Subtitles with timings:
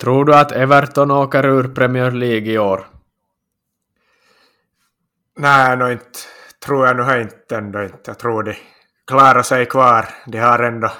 [0.00, 2.86] Tror du att Everton åker ur Premier League i år?
[5.38, 6.18] Nej, no, inte
[6.66, 8.00] tror jag nog inte ändå inte.
[8.06, 8.54] Jag tror de
[9.06, 10.08] klarar sig kvar.
[10.26, 10.92] De har ändå...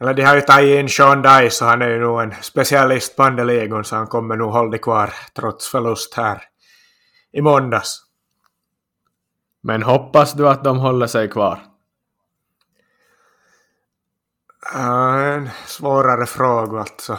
[0.00, 3.16] Eller de har ju tagit in Sean Dice och han är ju nog en specialist
[3.16, 6.42] på andra ligan så han kommer nog hålla kvar trots förlust här
[7.32, 8.02] i måndags.
[9.62, 11.60] Men hoppas du att de håller sig kvar?
[14.74, 17.18] en svårare fråga alltså.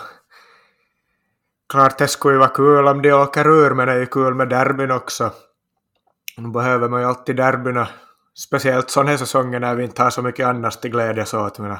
[1.72, 4.34] Klart det skulle ju vara kul om de åker ur men det är ju kul
[4.34, 5.32] med derbyn också.
[6.38, 7.88] Nu behöver man ju alltid derbyna,
[8.36, 11.24] speciellt sådana här säsonger när vi inte har så mycket annars till glädje.
[11.34, 11.60] åt.
[11.60, 11.78] Men,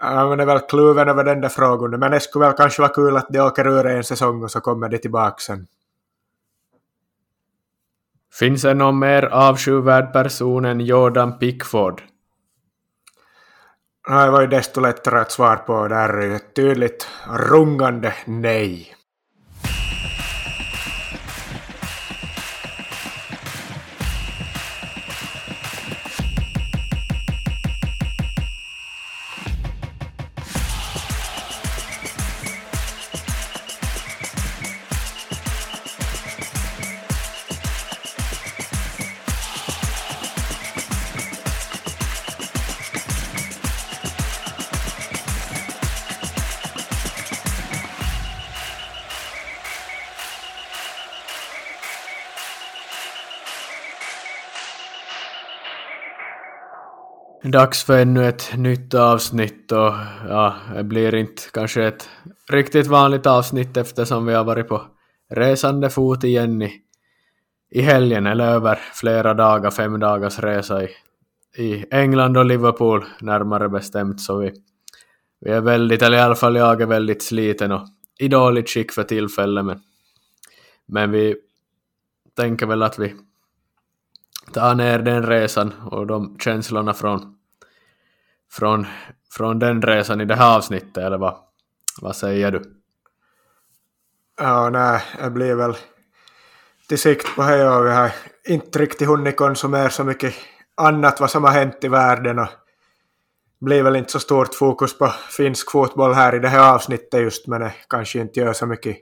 [0.00, 3.16] man är väl kluven över den där frågan, men det skulle väl kanske vara kul
[3.16, 5.66] att de åker ur en säsong och så kommer de tillbaka sen.
[8.38, 12.02] Finns det någon mer avskyvärd person än Jordan Pickford?
[14.08, 15.88] Det var ju desto lättare att svara på.
[15.88, 17.08] Där ett tydligt
[17.50, 18.94] rungande nej.
[57.52, 59.92] Dags för ännu ett nytt avsnitt och
[60.28, 62.08] ja, det blir inte kanske ett
[62.50, 64.82] riktigt vanligt avsnitt eftersom vi har varit på
[65.30, 66.82] resande fot igen i,
[67.70, 68.26] i helgen.
[68.26, 70.88] Eller över flera dagar, fem dagars resa i,
[71.56, 74.20] i England och Liverpool närmare bestämt.
[74.20, 74.52] Så vi,
[75.40, 78.92] vi är väldigt, eller i alla fall jag är väldigt sliten och i dåligt skick
[78.92, 79.80] för tillfället men,
[80.86, 81.36] men vi
[82.36, 83.14] tänker väl att vi
[84.52, 87.38] tar ner den resan och de känslorna från
[88.52, 88.86] från,
[89.36, 91.36] från den resan i det här avsnittet, eller vad,
[92.00, 92.62] vad säger du?
[94.38, 95.76] Ja, nej, det blir väl
[96.88, 98.10] till sikt på det och vi har
[98.44, 100.34] inte riktigt hunnit konsumera så mycket
[100.74, 102.48] annat vad som har hänt i världen och
[103.58, 107.20] det blir väl inte så stort fokus på finsk fotboll här i det här avsnittet
[107.20, 108.96] just men det kanske inte gör så mycket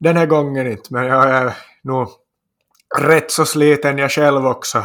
[0.00, 0.92] den här gången inte.
[0.92, 2.08] Men jag är nog
[2.98, 4.84] rätt så sliten jag själv också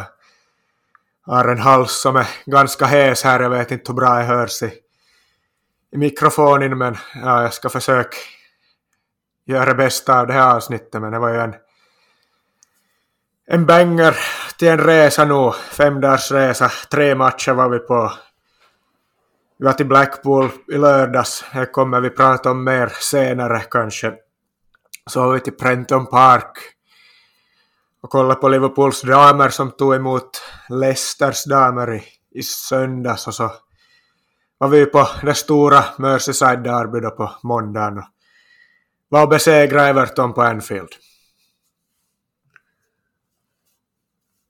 [1.36, 3.40] har en hals som är ganska hes här.
[3.40, 4.72] Jag vet inte hur bra jag hörs i,
[5.92, 8.16] i mikrofonen men ja, jag ska försöka
[9.46, 11.02] göra det bästa av det här avsnittet.
[11.02, 11.54] Men det var ju en,
[13.46, 14.16] en banger
[14.58, 15.52] till en resa nu.
[15.52, 16.70] Fem dagars resa.
[16.90, 18.12] Tre matcher var vi på.
[19.58, 21.44] Vi var till Blackpool i lördags.
[21.52, 24.14] Det kommer vi prata om mer senare kanske.
[25.06, 26.58] Så var vi till Prenton Park
[28.00, 33.50] och kolla på Liverpools damer som tog emot Leicesters damer i, i söndags och så
[34.58, 38.04] var vi på det stora Merseyside Derby då på måndagen och
[39.08, 40.88] var och besegrade Everton på Anfield.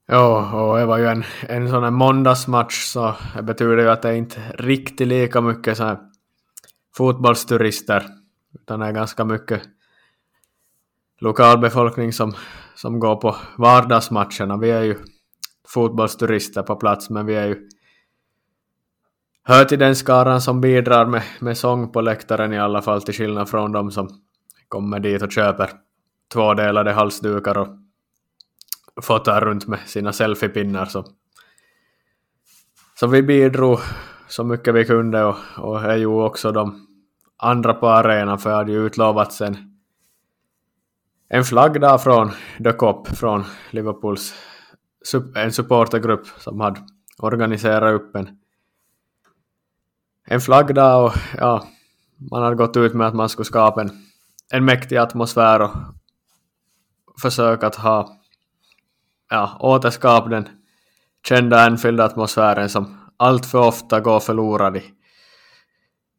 [0.07, 4.03] Ja, och det var ju en, en sån här måndagsmatch så det betyder ju att
[4.03, 5.99] det är inte riktigt lika mycket så här
[6.97, 8.07] fotbollsturister
[8.55, 9.63] utan det är ganska mycket
[11.19, 12.35] lokalbefolkning som,
[12.81, 14.57] som går på vardagsmatcherna.
[14.57, 14.97] Vi är ju
[15.69, 17.69] fotbollsturister på plats, men vi är ju
[19.43, 23.15] hör till den skaran som bidrar med, med sång på läktaren i alla fall, till
[23.15, 24.09] skillnad från de som
[24.69, 25.71] kommer dit och köper
[26.33, 27.69] tvådelade halsdukar och
[29.03, 30.87] fotar runt med sina selfiepinnar.
[30.87, 31.05] Så.
[32.95, 33.79] så vi bidrog
[34.29, 36.87] så mycket vi kunde och, och är ju också de
[37.37, 39.70] andra på arenan för jag hade ju utlovats en
[41.33, 42.31] en flaggdag från
[42.65, 44.35] The Cop, från Liverpools
[45.37, 46.81] en supportergrupp som hade
[47.19, 48.39] organiserat upp en,
[50.27, 51.67] en flaggdag och ja,
[52.31, 53.91] man hade gått ut med att man skulle skapa en,
[54.53, 55.71] en mäktig atmosfär och
[57.23, 58.21] försöka att ha,
[59.31, 60.49] ja, återskapa den
[61.29, 64.83] kända Anfield-atmosfären som allt för ofta går förlorad i,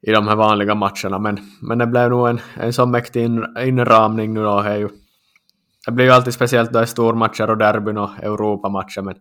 [0.02, 1.20] i de här vanliga matcherna.
[1.20, 3.24] Men, men det blev nog en, en så mäktig
[3.60, 4.62] inramning nu då.
[4.62, 4.90] Det, ju,
[5.86, 9.16] det blir ju alltid speciellt då det är stormatcher och derbyn och Europamatcher, men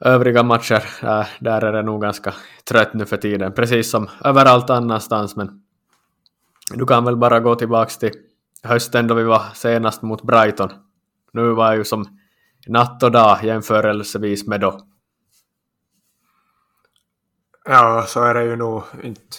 [0.00, 2.34] övriga matcher, äh, där är det nog ganska
[2.68, 5.62] trött nu för tiden, precis som överallt annanstans, men
[6.74, 8.12] du kan väl bara gå tillbaks till
[8.62, 10.70] hösten då vi var senast mot Brighton.
[11.32, 12.18] Nu var ju som
[12.66, 14.80] natt och dag jämförelsevis med då.
[17.64, 19.36] Ja, så är det ju nog inte.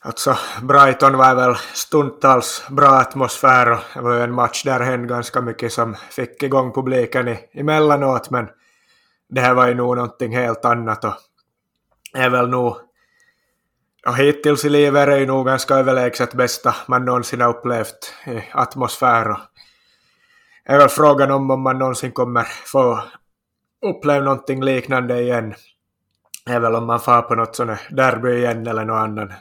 [0.00, 5.08] Alltså, Brighton var väl stundtals bra atmosfär och det var ju en match där hände
[5.08, 8.48] ganska mycket som fick igång publiken i, emellanåt, men
[9.28, 11.14] det här var ju nog någonting helt annat och
[12.14, 12.76] är väl nog
[14.06, 18.14] och hittills i livet är det ju nog ganska överlägset bästa man någonsin har upplevt
[18.26, 19.38] i atmosfär och
[20.64, 23.02] är väl frågan om om man någonsin kommer få
[23.86, 25.54] uppleva någonting liknande igen
[26.48, 29.32] är väl om man far på något sånt derby igen eller någon annan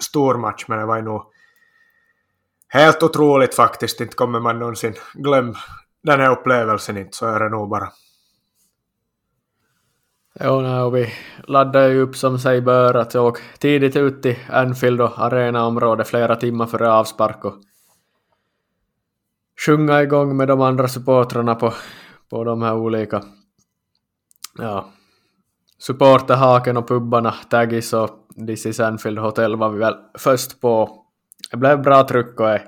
[0.00, 1.22] stor match, men det var ju nog
[2.68, 4.00] helt otroligt faktiskt.
[4.00, 5.58] Inte kommer man någonsin glömma
[6.02, 7.88] den här upplevelsen inte, så är det nog bara.
[10.40, 11.12] Jo, nej, och vi
[11.46, 16.08] laddade ju upp som sig bör att jag åkte tidigt ut till Anfield och arenaområdet
[16.08, 17.54] flera timmar före avspark och
[19.66, 21.72] sjunga igång med de andra supportrarna på,
[22.30, 23.22] på de här olika
[24.58, 24.92] ja,
[25.86, 28.10] supporterhaken och pubbarna, Taggis och
[28.46, 31.04] This is Anfield Hotel var vi väl först på.
[31.50, 32.58] Det blev bra tryck och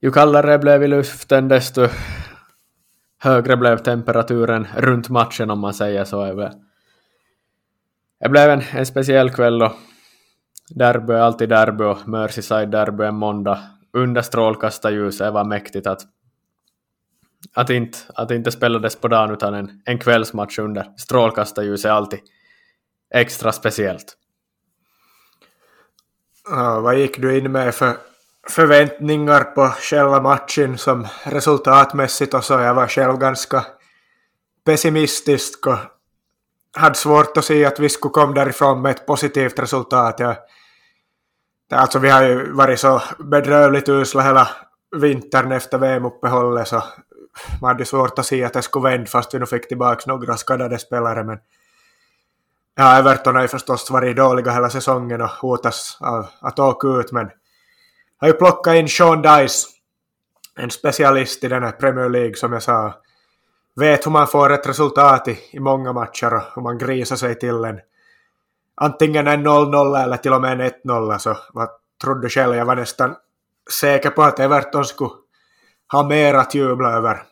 [0.00, 1.88] ju kallare det blev i luften desto
[3.18, 6.50] högre blev temperaturen runt matchen om man säger så.
[8.20, 9.72] Det blev en, en speciell kväll och
[10.70, 13.58] derby är alltid derby och Merseyside derby en måndag
[13.92, 16.02] under strålkastarljuset var mäktigt att
[17.54, 22.20] att inte, att inte spelades på dagen utan en, en kvällsmatch under strålkastarljus är alltid
[23.14, 24.16] extra speciellt.
[26.48, 27.96] Ja, vad gick du in med för
[28.48, 32.54] förväntningar på själva matchen som resultatmässigt och så?
[32.54, 33.66] Jag var själv ganska
[34.64, 35.78] pessimistisk och
[36.76, 40.20] hade svårt att se att vi skulle komma därifrån med ett positivt resultat.
[40.20, 40.36] Jag,
[41.70, 44.48] alltså vi har ju varit så bedrövligt usla hela
[44.96, 46.82] vintern efter VM-uppehållet så
[47.60, 50.36] man hade svårt att se att det skulle vända fast vi nu fick tillbaka några
[50.36, 51.24] skadade spelare.
[51.24, 51.38] Men
[52.74, 57.12] ja, Everton har ju förstås varit dåliga hela säsongen och hotas av att åka ut,
[57.12, 57.30] men
[58.18, 59.66] har ju plockat in Sean Dice,
[60.58, 62.94] en specialist i den här Premier League som jag sa.
[63.76, 67.38] Vet hur man får ett resultat i, i många matcher och hur man grisar sig
[67.38, 67.80] till en
[68.74, 71.18] antingen en 0-0 eller till och med en 1-0.
[71.18, 71.68] Så vad
[72.02, 73.16] trodde själv, jag var nästan
[73.80, 75.10] säker på att Everton skulle
[75.92, 77.22] ha mer att jubla över.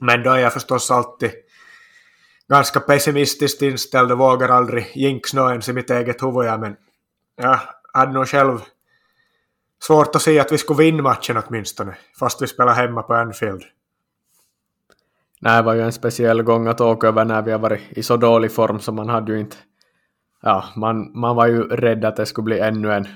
[0.00, 1.30] Men då är jag förstås alltid
[2.48, 6.60] ganska pessimistiskt inställd och vågar aldrig jinx ens i mitt eget huvud.
[6.60, 6.76] Men
[7.36, 7.60] jag
[7.92, 8.58] hade nog själv
[9.82, 13.62] svårt att se att vi skulle vinna matchen åtminstone, fast vi spelar hemma på Anfield.
[15.40, 18.02] Nej, det var ju en speciell gång att åka över när vi har varit i
[18.02, 19.56] så dålig form så man hade ju inte...
[20.42, 23.08] Ja, man, man var ju rädd att det skulle bli ännu en,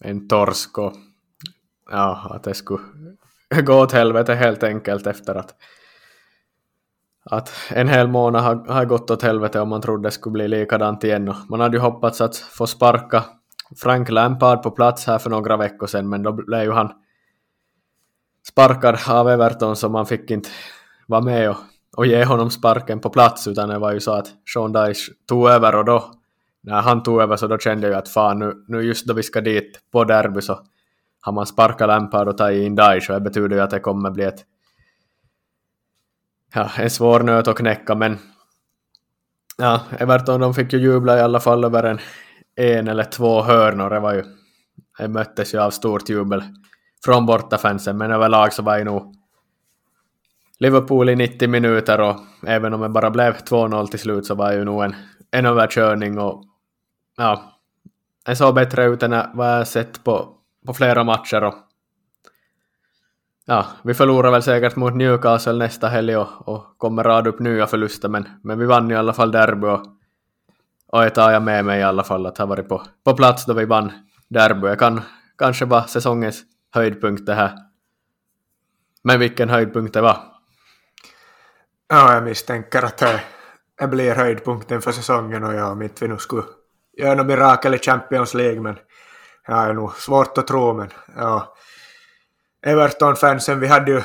[0.00, 0.92] en torsk och
[1.90, 2.82] ja, att det skulle
[3.64, 5.54] gå åt helvete helt enkelt efter att,
[7.24, 10.48] att en hel månad har, har gått åt helvete och man trodde det skulle bli
[10.48, 11.28] likadant igen.
[11.28, 13.24] Och man hade ju hoppats att få sparka
[13.82, 16.92] Frank Lampard på plats här för några veckor sedan, men då blev ju han
[18.48, 20.48] sparkad av Everton så man fick inte
[21.06, 21.56] vara med och,
[21.96, 25.48] och ge honom sparken på plats, utan det var ju så att Sean Dyche tog
[25.48, 26.12] över och då
[26.62, 29.22] när han tog över så då kände jag att fan nu, nu just då vi
[29.22, 30.60] ska dit på derby så
[31.26, 34.10] har man sparkat Lampard och tagit in Daesh och det betyder ju att det kommer
[34.10, 34.44] bli ett
[36.54, 38.18] ja, en svår nöt att knäcka men
[39.58, 41.98] ja, Everton de fick ju jubla i alla fall över en,
[42.56, 43.90] en eller två hörnor.
[43.90, 44.24] Det var ju
[44.98, 46.44] det möttes ju av stort jubel
[47.04, 49.14] från bortafansen men överlag så var ju nog
[50.58, 54.52] Liverpool i 90 minuter och även om det bara blev 2-0 till slut så var
[54.52, 54.94] ju nog en,
[55.30, 56.44] en överkörning och
[57.16, 57.42] ja,
[58.26, 60.35] det såg bättre ut än vad jag sett på
[60.66, 61.54] på flera matcher och
[63.46, 67.66] ja, vi förlorar väl säkert mot Newcastle nästa helg och, och kommer rada upp nya
[67.66, 69.86] förluster men, men vi vann i alla fall derby och,
[70.88, 73.46] och det tar jag med mig i alla fall att ha varit på, på plats
[73.46, 73.92] då vi vann
[74.28, 74.68] derby.
[74.68, 75.00] Det kan
[75.38, 76.42] kanske vara säsongens
[76.74, 77.52] höjdpunkt det här.
[79.02, 80.16] Men vilken höjdpunkt det var?
[81.88, 83.20] Ja, jag misstänker att det,
[83.78, 86.42] det blir höjdpunkten för säsongen och jag om inte vi nu skulle
[86.96, 88.78] göra något mirakel i Champions League men
[89.46, 91.56] Ja, det är nog svårt att tro, men ja.
[92.66, 94.02] Everton-fansen, vi hade ju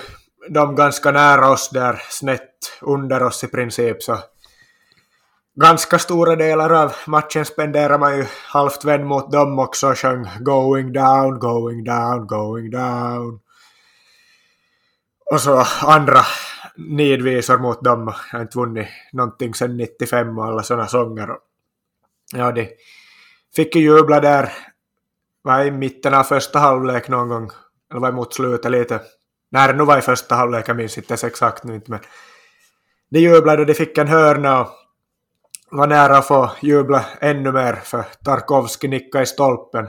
[0.49, 4.17] dem ganska nära oss där, snett under oss i princip, så
[5.55, 10.27] ganska stora delar av matchen spenderade man ju halvt vänd mot dem också och sjöng
[10.39, 13.39] going down, going down, going down.
[15.31, 16.21] Och så andra
[16.75, 18.13] nidvisor mot dem.
[18.31, 21.29] Jag har inte vunnit någonting sedan 95 och alla sådana sånger.
[22.33, 22.69] Ja, de
[23.55, 24.53] fick ju jubla där
[25.41, 27.49] var i mitten av första halvlek någon gång,
[27.91, 28.99] eller var mot slutet lite.
[29.51, 31.99] När det nu var i första halvlek, jag minns inte exakt nu inte, men
[33.11, 34.69] de jublade och de fick en hörna och
[35.71, 39.87] var nära att få jubla ännu mer för Tarkovski nickade i stolpen.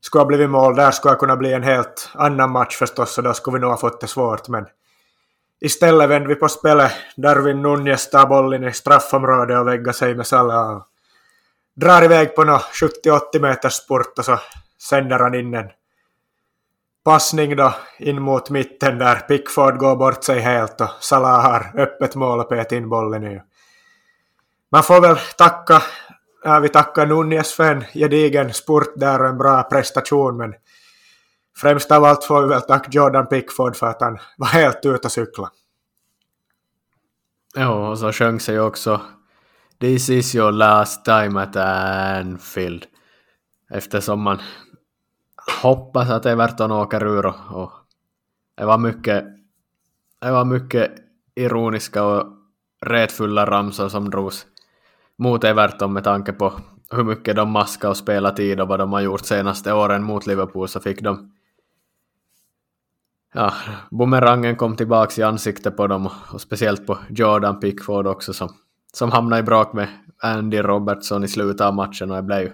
[0.00, 3.24] Skulle ha blivit mål där skulle ha kunnat bli en helt annan match förstås och
[3.24, 4.66] då skulle vi nog ha fått det svårt men
[5.60, 6.92] istället vände vi på spelet.
[7.16, 10.82] Darwin Nunez tar bollen i straffområdet och väggar sig med Salah
[11.80, 14.38] drar iväg på 70-80 meters spurt och så
[14.88, 15.68] sänder han in en
[17.04, 22.14] passning då in mot mitten där Pickford går bort sig helt och Salah har öppet
[22.14, 23.42] mål och pet in bollen nu.
[24.70, 25.82] Man får väl tacka,
[26.44, 30.54] ja, vi tackar Nunez för en gedigen spurt där och en bra prestation men
[31.56, 35.06] främst av allt får vi väl tacka Jordan Pickford för att han var helt ute
[35.06, 35.50] och cykla.
[37.54, 39.00] Ja, och så sjöng sig också
[39.80, 42.86] This is your last time at Anfield.
[43.70, 44.38] Eftersom man
[45.62, 47.72] hoppas att Everton åker ur och, och
[48.56, 49.24] det var mycket
[50.20, 50.92] det var mycket
[51.34, 52.26] ironiska och
[52.80, 54.46] retfulla ramsor som drogs
[55.16, 56.52] mot Everton med tanke på
[56.90, 60.26] hur mycket de maskar och spelar tid och vad de har gjort senaste åren mot
[60.26, 61.32] Liverpool så fick de
[63.34, 63.52] ja,
[63.90, 68.54] bumerangen kom tillbaks i ansiktet på dem och speciellt på Jordan Pickford också som,
[68.92, 69.88] som hamnade i bråk med
[70.22, 72.52] Andy Robertson i slutet av matchen och det blev ju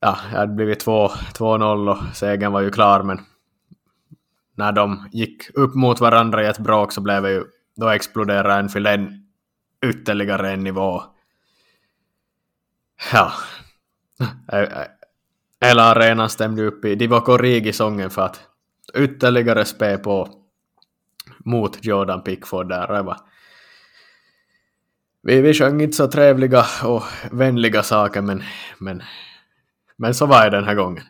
[0.00, 3.20] ja, det hade blivit 2-0 och segern var ju klar men
[4.54, 7.44] när de gick upp mot varandra i ett bråk så blev det ju
[7.76, 9.26] då exploderade Anfield en
[9.86, 11.02] ytterligare en nivå.
[13.12, 13.32] Ja.
[15.60, 18.40] Hela arenan stämde upp i Divock Origi-sången för att
[18.94, 20.28] ytterligare spä på
[21.44, 22.92] mot Jordan Pickford där.
[22.92, 23.31] Det var
[25.22, 28.42] vi, vi sjöng inte så trevliga och vänliga saker men,
[28.78, 29.02] men,
[29.96, 31.04] men så var det den här gången.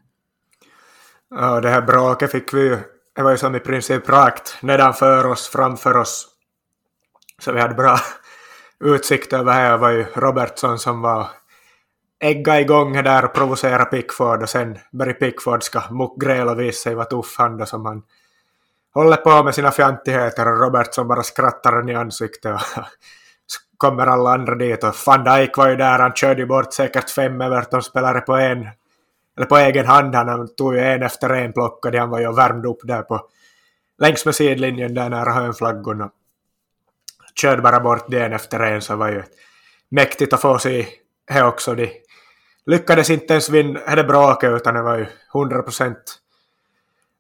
[1.31, 2.79] Ja, det här bråket fick vi ju,
[3.17, 6.29] det var ju som i princip rakt nedanför oss, framför oss.
[7.39, 7.99] Så vi hade bra
[8.85, 11.27] utsikt över här Det var ju Robertson som var
[12.21, 16.95] ägga igång där och provocera Pickford och sen Barry Pickford ska muckgräla och visa sig
[16.95, 18.03] vad tuff han då som han
[18.95, 22.85] håller på med sina fjantigheter och Robertson bara skrattar i ansiktet och
[23.83, 27.11] kommer alla andra dit och Van Dijk var ju där, han körde ju bort säkert
[27.11, 28.69] fem Everton-spelare på en
[29.37, 32.67] eller på egen hand, han tog ju en efter en plockade, han var ju värmd
[32.67, 33.27] upp där på
[33.99, 36.11] längs med sidlinjen där nära hörnflaggorna
[37.41, 39.23] körde bara bort det en efter en så var ju
[39.89, 40.87] mäktigt att få se
[41.29, 41.75] det också.
[41.75, 41.91] De
[42.67, 46.19] lyckades inte ens vinna det bråket utan det var ju 100 procent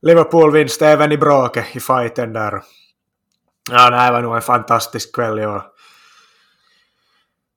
[0.03, 2.63] Liverpool-vinst även i bråket i fighten där.
[3.71, 5.72] Ja, det här var nog en fantastisk kväll i år.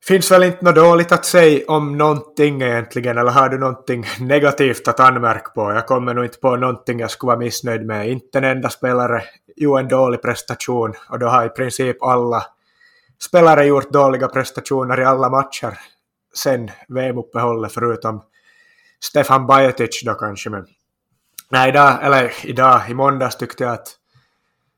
[0.08, 4.88] Finns väl inte något dåligt att säga om någonting egentligen, eller har du någonting negativt
[4.88, 5.72] att anmärka på?
[5.72, 8.10] Jag kommer nog inte på någonting jag skulle vara missnöjd med.
[8.10, 9.24] Inte en enda spelare
[9.56, 12.46] gjorde en dålig prestation och då har i princip alla
[13.22, 15.80] spelare gjort dåliga prestationer i alla matcher
[16.36, 18.24] sen VM-uppehållet förutom
[19.04, 20.50] Stefan Bajetic då kanske.
[20.50, 20.66] Men
[21.52, 23.88] nej, idag, eller idag, i måndags tyckte jag att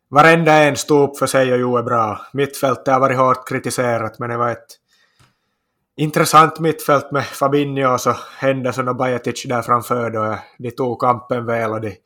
[0.10, 2.22] varenda en stod upp för sig och gjorde bra.
[2.34, 4.68] Mittfältet har varit hårt kritiserat men det var ett
[5.98, 10.38] intressant mittfält med Fabinho och så Henderson och Bajetic där framför då.
[10.58, 11.98] De tog kampen väl och de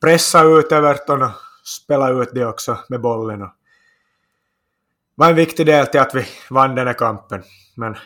[0.00, 1.30] pressade ut Everton och
[1.64, 3.42] spelade ut det också med bollen.
[3.42, 3.50] Och
[5.14, 7.42] var en viktig del till att vi vann den här kampen.
[7.76, 7.96] Men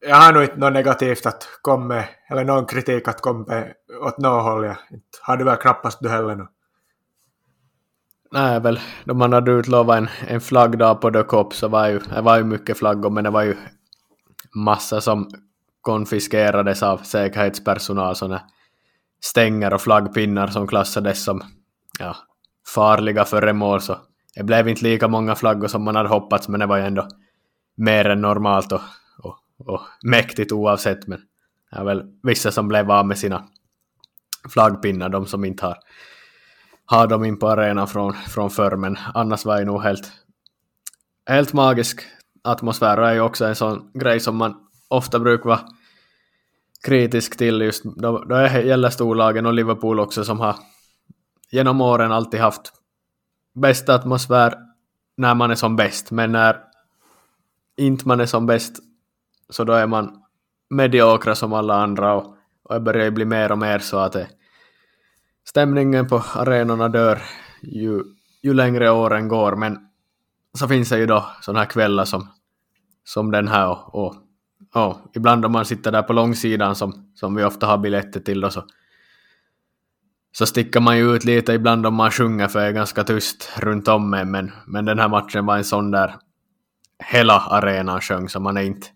[0.00, 3.72] jag har nog inte något negativt att komma med, eller någon kritik att komma med
[4.00, 4.64] åt något håll.
[4.64, 4.76] Jag
[5.20, 6.46] hade väl knappast du heller nu.
[8.32, 11.98] Nej, väl, då man hade utlovat en, en flaggdag på The Cop så var ju,
[11.98, 13.56] det var ju mycket flaggor, men det var ju
[14.54, 15.30] massa som
[15.80, 18.42] konfiskerades av säkerhetspersonal, sådana
[19.20, 21.42] stänger och flaggpinnar som klassades som
[21.98, 22.16] ja,
[22.74, 23.96] farliga föremål, så
[24.34, 27.08] det blev inte lika många flaggor som man hade hoppats, men det var ju ändå
[27.76, 28.80] mer än normalt och,
[29.18, 31.06] och, och mäktigt oavsett.
[31.06, 31.20] Men
[31.70, 33.48] det är väl vissa som blev av med sina
[34.52, 35.78] flaggpinnar, de som inte har,
[36.84, 40.12] har dem in på arenan från, från förr, men annars var det nog helt,
[41.26, 42.06] helt magisk
[42.44, 44.54] atmosfär och är ju också en sån grej som man
[44.88, 45.60] ofta brukar vara
[46.86, 50.56] kritisk till just då, då gäller storlagen och Liverpool också som har
[51.50, 52.72] genom åren alltid haft
[53.54, 54.54] bästa atmosfär
[55.16, 56.56] när man är som bäst, men när
[57.76, 58.76] inte man är som bäst
[59.50, 60.22] så då är man
[60.70, 64.28] mediokra som alla andra och, och det börjar bli mer och mer så att det,
[65.44, 67.22] stämningen på arenorna dör
[67.62, 68.02] ju,
[68.42, 69.87] ju längre åren går, men
[70.58, 72.28] så finns det ju då sådana här kvällar som,
[73.04, 74.14] som den här och, och,
[74.74, 78.40] och ibland om man sitter där på långsidan som, som vi ofta har biljetter till
[78.40, 78.64] då så
[80.32, 83.50] så sticker man ju ut lite ibland om man sjunger för det är ganska tyst
[83.56, 86.16] runt om mig, men, men den här matchen var en sån där
[87.04, 88.86] hela arenan sjöng, så man är inte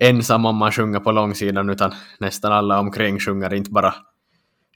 [0.00, 3.94] ensam om man sjunger på långsidan, utan nästan alla omkring sjunger, inte bara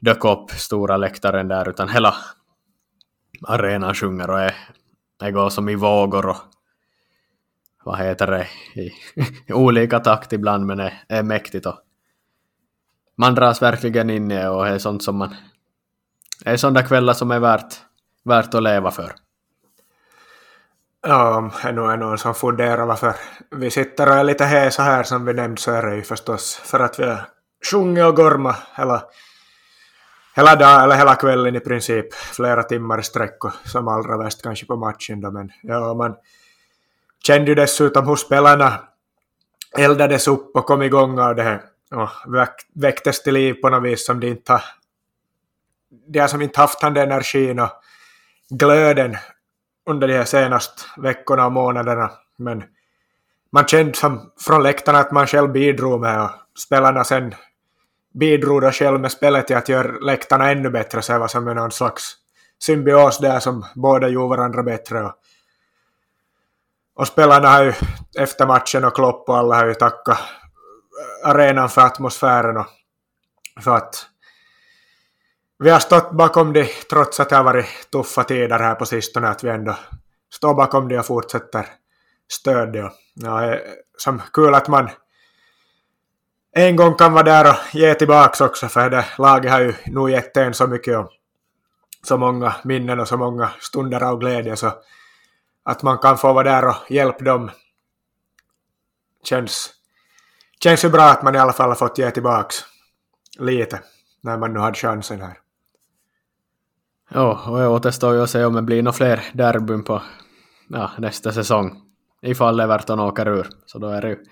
[0.01, 2.15] dök upp stora läktaren där, utan hela
[3.49, 4.55] arenan sjunger och är,
[5.25, 6.37] det går som i vågor och
[7.85, 8.49] vad heter det,
[8.81, 8.93] i,
[9.47, 11.79] i olika takt ibland, men är, är mäktigt och
[13.17, 15.35] man dras verkligen in i det och är sånt som man
[16.45, 17.75] är sådana kvällar som är värt,
[18.25, 19.15] värt att leva för.
[21.07, 23.15] Ja, om det är någon som funderar varför
[23.51, 26.55] vi sitter och är lite hesa här som vi nämnde så är det ju förstås
[26.65, 27.29] för att vi har
[27.71, 29.03] sjungit och gormat hela,
[30.37, 34.43] hela dagen eller hela kvällen i princip, flera timmar i sträck och som allra värst
[34.43, 36.17] kanske på matchen då men ja, man
[37.27, 38.81] kände ju dessutom hur spelarna
[39.79, 41.63] eldades upp och kom igång av det här.
[41.91, 42.09] Och
[42.75, 44.63] väcktes till liv på något vis som de inte har
[46.07, 47.71] de som inte haft den energin och
[48.51, 49.17] glöden
[49.87, 52.11] under de här senaste veckorna och månaderna.
[52.37, 52.65] Men
[53.53, 57.35] man kände som från läktarna att man själv bidrog med och spelarna sen
[58.15, 61.03] bidrog då själv med spelet till att göra läktarna ännu bättre.
[61.03, 62.17] Så det var som en någon slags
[62.63, 65.03] symbios där som båda gjorde varandra bättre.
[65.03, 65.13] Och,
[66.95, 67.73] och spelarna har ju
[68.19, 70.19] efter matchen och Klopp och alla har ju tackat
[71.25, 72.67] arenan för atmosfären och
[73.61, 74.07] för att
[75.59, 79.29] vi har stått bakom det trots att det har varit tuffa tider här på sistone,
[79.29, 79.77] att vi ändå
[80.33, 81.67] står bakom det och fortsätter
[82.33, 82.93] stödja.
[83.15, 83.59] Ja, eh,
[83.97, 84.91] som kul att man
[86.55, 90.11] en gång kan vara där och ge tillbaks också, för det laget har ju nog
[90.11, 91.11] gett en så mycket och
[92.03, 94.73] så många minnen och så många stunder av glädje, så
[95.63, 97.51] att man kan få vara där och hjälpa dem
[99.25, 99.71] känns,
[100.63, 102.57] känns ju bra att man i alla fall har fått ge tillbaks
[103.39, 103.81] lite
[104.21, 105.39] när man nu hade chansen här.
[107.11, 110.03] Ja, och det återstår ju att se om det blir några fler derbyn på
[110.69, 111.81] ja, nästa säsong.
[112.23, 113.49] Ifall Everton åker ur.
[113.67, 114.25] Så då är det ju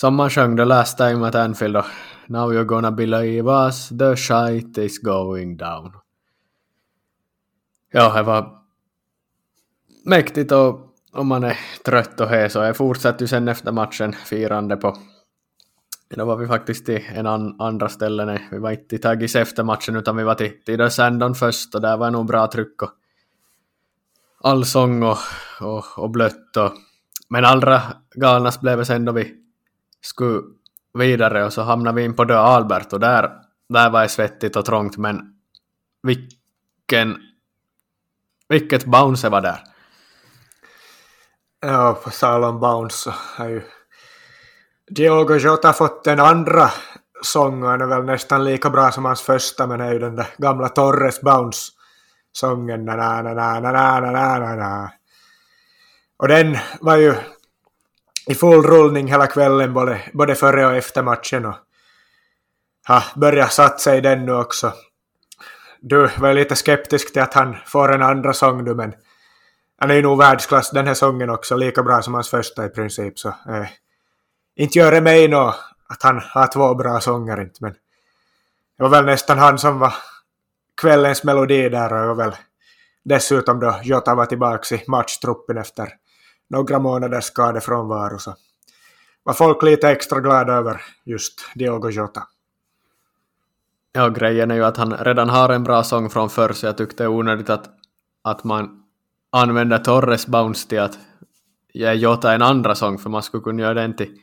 [0.00, 1.84] som man sjöng the last time at Anfield då.
[2.26, 5.92] Now you're gonna believe us, the shite is going down.
[7.92, 8.58] Ja, det var
[10.04, 14.12] mäktigt och om man är trött och hes och jag fortsatte ju sen efter matchen
[14.12, 14.96] firande på
[16.08, 19.36] då var vi faktiskt i en an, andra ställe, nej, vi var inte i Taggis
[19.36, 22.82] efter matchen utan vi var till, till Sandon först och där var nog bra tryck
[22.82, 22.90] och
[24.40, 25.18] allsång och,
[25.60, 26.72] och, och blött och
[27.28, 27.82] men allra
[28.14, 29.47] galnast blev det sen då vi
[30.00, 30.42] skulle
[30.94, 33.32] vidare och så hamnade vi in på Dö Albert och där,
[33.68, 35.34] där var det svettigt och trångt men
[36.02, 37.16] vilken
[38.48, 39.64] vilket bounce var där.
[41.60, 43.62] Ja, på tal om bounce så har ju
[44.90, 46.70] Diogo Jota fått en andra
[47.22, 50.16] sång och den är väl nästan lika bra som hans första men är ju den
[50.16, 52.84] där gamla Torres Bounce-sången.
[52.84, 54.92] Na, na, na, na, na, na, na, na, na.
[56.16, 57.14] Och den var ju
[58.28, 61.54] i full rullning hela kvällen både, både före och efter matchen och
[62.84, 64.72] har börjat satsa i den nu också.
[65.80, 68.94] Du var lite skeptisk till att han får en andra sång du men
[69.78, 72.68] han är ju nog världsklass den här sången också, lika bra som hans första i
[72.68, 73.68] princip så eh,
[74.56, 75.54] inte gör det mig nå
[75.88, 77.72] att han har två bra sånger inte, men
[78.76, 79.94] det var väl nästan han som var
[80.80, 82.36] kvällens melodi där och det var väl
[83.04, 85.92] dessutom då Jota var tillbaka i matchtruppen efter
[86.48, 88.34] några månaders skadefrånvaro så
[89.22, 92.22] var folk lite extra glada över just Diogo Jota.
[93.92, 96.76] Ja, grejen är ju att han redan har en bra sång från förr så jag
[96.76, 97.70] tyckte det är onödigt att,
[98.22, 98.82] att man
[99.30, 100.98] använder Torres bounce till att
[101.72, 104.18] ge Jota en andra sång för man skulle kunna göra den till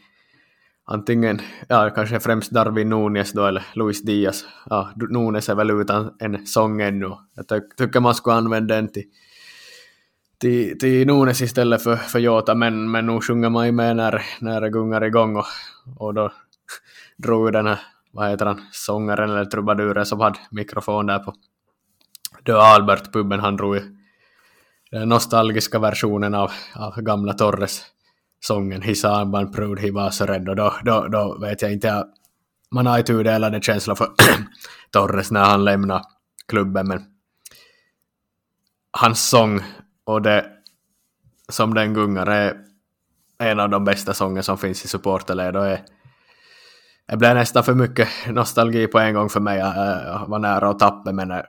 [0.85, 4.45] antingen, ja kanske främst Darwin Nunes då eller Luis Diaz.
[4.69, 7.11] Ja, Nunes är väl utan en sång ännu.
[7.35, 9.03] Jag ty tycker man skulle använda den till,
[10.37, 14.21] till, till Nunes istället för, för Jota, men, men nu sjunger man ju med när,
[14.39, 15.45] när det gungar igång och,
[15.97, 16.31] och då
[17.17, 17.79] drog den här,
[18.11, 21.33] vad heter han, sångaren eller trubaduren som hade mikrofon där på
[22.45, 23.81] The Albert-puben, han drog ju
[24.91, 27.85] den nostalgiska versionen av, av gamla Torres
[28.39, 32.05] sången His armband proved he var så rädd och då, då, då vet jag inte,
[32.71, 34.07] man har ju tudelade känslor för
[34.91, 36.01] Torres när han lämnar
[36.47, 37.05] klubben men
[38.91, 39.61] hans sång
[40.05, 40.45] och det
[41.49, 42.57] som den gungar är
[43.37, 45.81] en av de bästa sånger som finns i supporterled och är
[47.07, 49.57] det blev nästan för mycket nostalgi på en gång för mig.
[49.57, 51.41] Jag var nära att tappa men eh,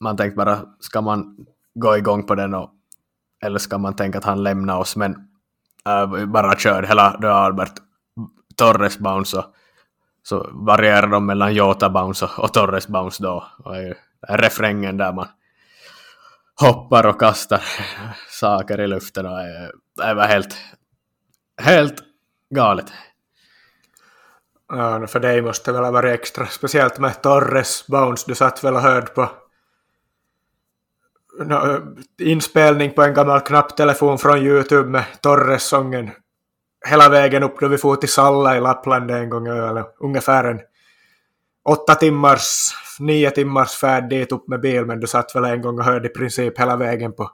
[0.00, 1.36] man tänkte bara, ska man
[1.74, 2.70] gå igång på den och,
[3.44, 4.96] eller ska man tänka att han lämnar oss?
[4.96, 5.16] Men
[5.86, 7.72] äh, bara körde hela då Albert
[8.56, 9.44] Torres bounce och
[10.22, 13.44] så varierar de mellan Jota bounce och, Torres bounce då.
[13.58, 13.96] Och är
[14.28, 15.26] refrängen där man
[16.60, 17.64] hoppar och kastar
[18.30, 20.56] saker i luften och är det var helt,
[21.62, 22.02] helt
[22.54, 22.92] galet.
[24.68, 28.64] Ja, för dig måste det väl ha varit extra, speciellt med Torres Bounce, du satt
[28.64, 29.30] väl och hörde på
[32.20, 36.10] inspelning på en gammal knapptelefon från Youtube med Torres-sången.
[36.88, 40.60] Hela vägen upp då vi for till Salla i Lappland en gång, eller ungefär en
[41.68, 45.78] åtta timmars, nio timmars färd dit upp med bil, men du satt väl en gång
[45.78, 47.30] och hörde i princip hela vägen på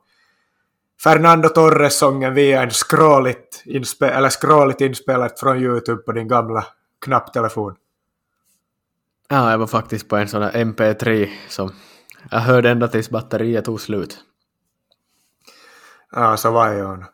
[1.03, 6.67] Fernando Torres-sången via en skråligt, inspe eller skråligt inspelat från Youtube på din gamla
[7.05, 7.75] knapptelefon.
[9.29, 11.73] Ja, jag var faktiskt på en sån här MP3 som
[12.31, 14.19] jag hörde ända tills batteriet tog slut.
[16.13, 17.05] Ja, så var jag.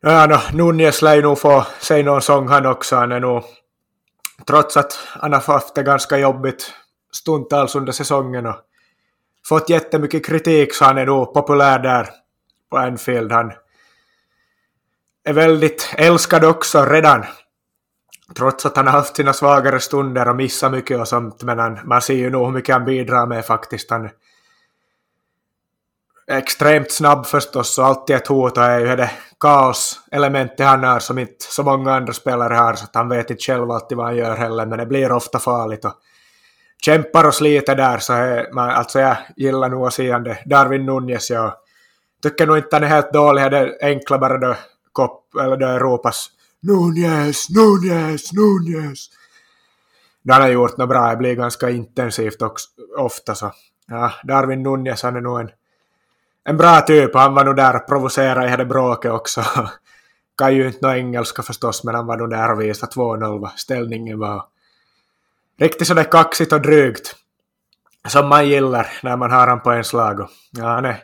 [0.00, 2.96] Ja, no, Nunez lär ju nog få säga någon sång han också.
[2.96, 3.44] Han är nog,
[4.46, 6.72] trots att han har haft det ganska jobbigt
[7.12, 8.56] stundtals under säsongen och
[9.48, 12.08] fått jättemycket kritik så han är nog populär där
[12.70, 13.32] på Anfield.
[13.32, 13.52] Han
[15.24, 17.24] är väldigt älskad också redan.
[18.36, 21.42] Trots att han har haft sina svagare stunder och missat mycket och sånt.
[21.42, 23.90] Men han, man ser ju nog hur mycket han bidrar med faktiskt.
[23.90, 24.04] Han
[26.26, 30.98] är extremt snabb förstås och alltid ett hot och är ju det kaoselementet han har
[30.98, 32.74] som inte så många andra spelare har.
[32.74, 34.66] Så att han vet inte själv alltid vad han gör heller.
[34.66, 35.84] Men det blir ofta farligt.
[35.84, 35.94] Och
[36.84, 40.38] kämpar och sliter där så är man, alltså jag gillar nog att se det.
[40.46, 41.54] Darwin Nunez, jag
[42.22, 43.50] tycker nog inte han är helt dålig.
[43.50, 44.56] Det är enkla bara då,
[44.92, 49.10] kopp, eller då ropas Nunez, Nunez, Nunez.
[50.22, 53.52] Det han har gjort något bra, det blir ganska intensivt också, ofta så.
[53.86, 55.50] Ja, Darwin Nunez han är nog en,
[56.44, 59.44] en bra typ, han var nog där och provocerade i det bråket också.
[60.38, 63.50] kan ju inte nå engelska förstås, men han var nog där och visade 2-0 vad
[63.50, 64.44] ställningen var.
[65.58, 67.14] Riktigt sådär kaxigt och drygt.
[68.08, 70.28] Som man gillar när man har han på en slag.
[70.50, 70.94] Ja, han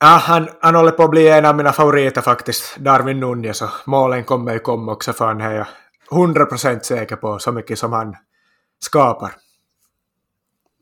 [0.00, 3.70] Ja, han, han håller på att bli en av mina favoriter faktiskt, Darwin Nunez, och
[3.86, 5.66] målen kommer ju komma också för han är jag
[6.10, 8.16] 100% säker på, så mycket som han
[8.78, 9.32] skapar.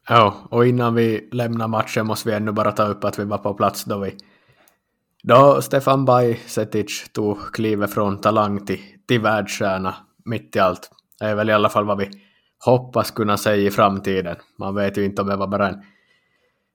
[0.08, 3.38] Ja, och innan vi lämnar matchen måste vi ännu bara ta upp att vi var
[3.38, 4.16] på plats då vi
[5.22, 10.90] då Stefan Bajsetic tog klivet från talang till, till världsstjärna mitt i allt.
[11.18, 12.10] Det är väl i alla fall vad vi
[12.64, 14.36] hoppas kunna säga i framtiden.
[14.58, 15.82] Man vet ju inte om det var bara en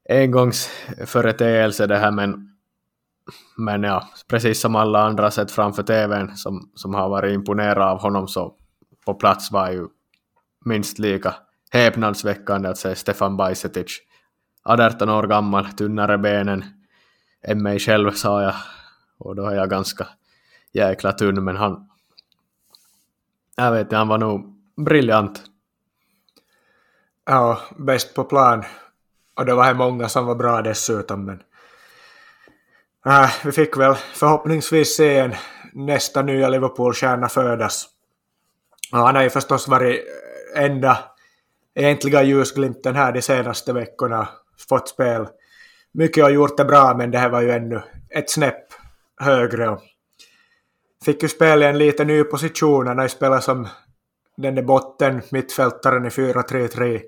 [0.10, 2.50] engångsföreteelse det här men,
[3.58, 8.02] men ja, precis som alla andra sett framför tvn som, som har varit imponerade av
[8.02, 8.56] honom så
[9.06, 9.88] på plats var ju
[10.66, 11.36] minst lika
[11.72, 14.00] häpnadsväckande att se Stefan Bajsetic
[14.64, 16.64] 18 år gammal, tunnare benen
[17.44, 18.54] än mig själv sa jag
[19.20, 20.08] och då är jag ganska
[20.74, 21.91] jäkla tunn men han
[23.56, 24.54] jag vet inte, han var nog
[24.86, 25.44] briljant.
[27.26, 28.64] Ja, bäst på plan
[29.38, 31.26] och det var här många som var bra dessutom.
[31.26, 31.42] Men,
[33.06, 35.36] äh, vi fick väl förhoppningsvis se en
[35.74, 37.88] nästa nya Liverpool-stjärna födas.
[38.92, 40.00] Och han har ju förstås varit
[40.56, 40.98] eh, enda
[41.76, 44.28] egentliga ljusglimten här de senaste veckorna.
[44.70, 45.28] Fått spel.
[45.92, 48.66] Mycket har gjort det bra men det här var ju ännu ett snäpp
[49.20, 49.78] högre.
[51.06, 52.88] Fick ju spela i en lite ny position.
[52.88, 53.68] Han har ju spelat som
[54.38, 57.02] den där botten mittfältaren i 4-3-3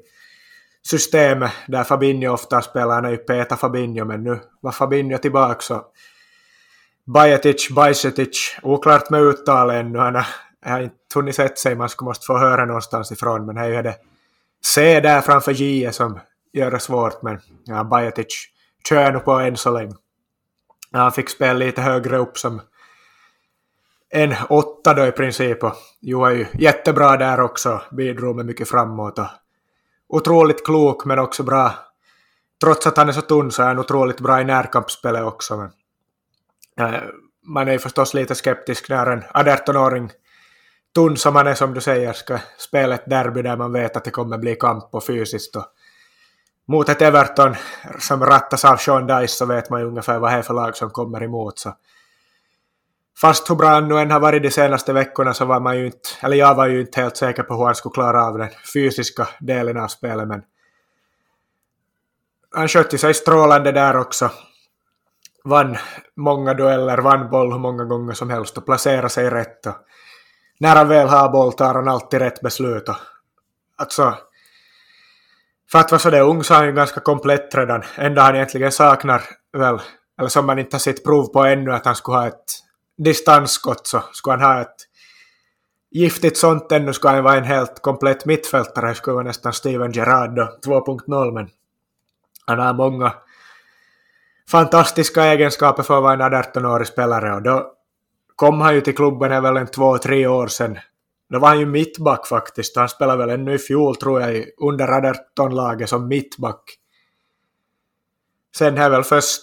[0.85, 2.95] systemet där Fabinho ofta spelar.
[2.95, 5.85] Han är ju Peta Fabinho, men nu var Fabinho tillbaka så
[7.05, 9.99] Bajetic, Bajsetic, oklart med uttalet ännu.
[9.99, 10.25] Han har,
[10.65, 13.69] har inte hunnit sett sig, man skulle måste få höra någonstans ifrån, men det är
[13.69, 13.95] ju det
[14.65, 16.19] C där framför J som
[16.53, 18.47] gör det svårt, men ja, Bajetic
[18.89, 19.93] kör nu på än så länge.
[20.91, 22.61] Han fick spela lite högre upp som
[24.15, 28.69] en åtta då i princip och Jo är ju jättebra där också, bidrog med mycket
[28.69, 29.27] framåt och
[30.07, 31.73] otroligt klok men också bra.
[32.63, 35.57] Trots att han är så tunn så är han otroligt bra i närkampsspelet också.
[35.57, 37.01] Men, äh,
[37.45, 40.11] man är ju förstås lite skeptisk när en 18-åring
[40.95, 44.03] tunn som han är som du säger ska spela ett derby där man vet att
[44.03, 45.55] det kommer bli kamp och fysiskt.
[45.55, 45.65] Och
[46.67, 47.55] mot ett Everton
[47.99, 50.77] som rattas av Sean Dice så vet man ju ungefär vad det är för lag
[50.77, 51.59] som kommer emot.
[51.59, 51.73] Så
[53.21, 55.85] Fast hur bra han nu än har varit de senaste veckorna så var man ju
[55.85, 58.49] inte, eller jag var ju inte helt säker på hur han skulle klara av den
[58.73, 60.41] fysiska delen av spelet men
[62.55, 64.31] han skötte sig strålande där också.
[65.43, 65.77] Vann
[66.15, 69.65] många dueller, vann boll hur många gånger som helst och placerade sig rätt.
[69.65, 69.75] Och
[70.59, 72.89] när han väl har boll tar han alltid rätt beslut.
[72.89, 72.95] Och
[73.75, 74.17] alltså,
[75.71, 77.83] för att vara så där ung så är han ju ganska komplett redan.
[77.95, 79.21] Enda han egentligen saknar
[79.57, 79.81] väl,
[80.19, 82.45] eller som man inte har sett prov på ännu, att han skulle ha ett
[82.97, 84.75] distansskott så skulle han ha ett
[85.91, 88.89] giftigt sånt ännu skulle han vara en helt komplett mittfältare.
[88.89, 91.49] Det skulle vara nästan Steven Gerrard 2.0 men
[92.45, 93.13] han har många
[94.49, 97.73] fantastiska egenskaper för att vara en 18-årig spelare och då
[98.35, 100.79] kom han ju till klubben är väl en två, tre år sedan.
[101.29, 102.75] Då var han ju mittback faktiskt.
[102.75, 106.63] Han spelade väl ännu i fjol tror jag under 18-laget som mittback.
[108.55, 109.41] Sen är väl först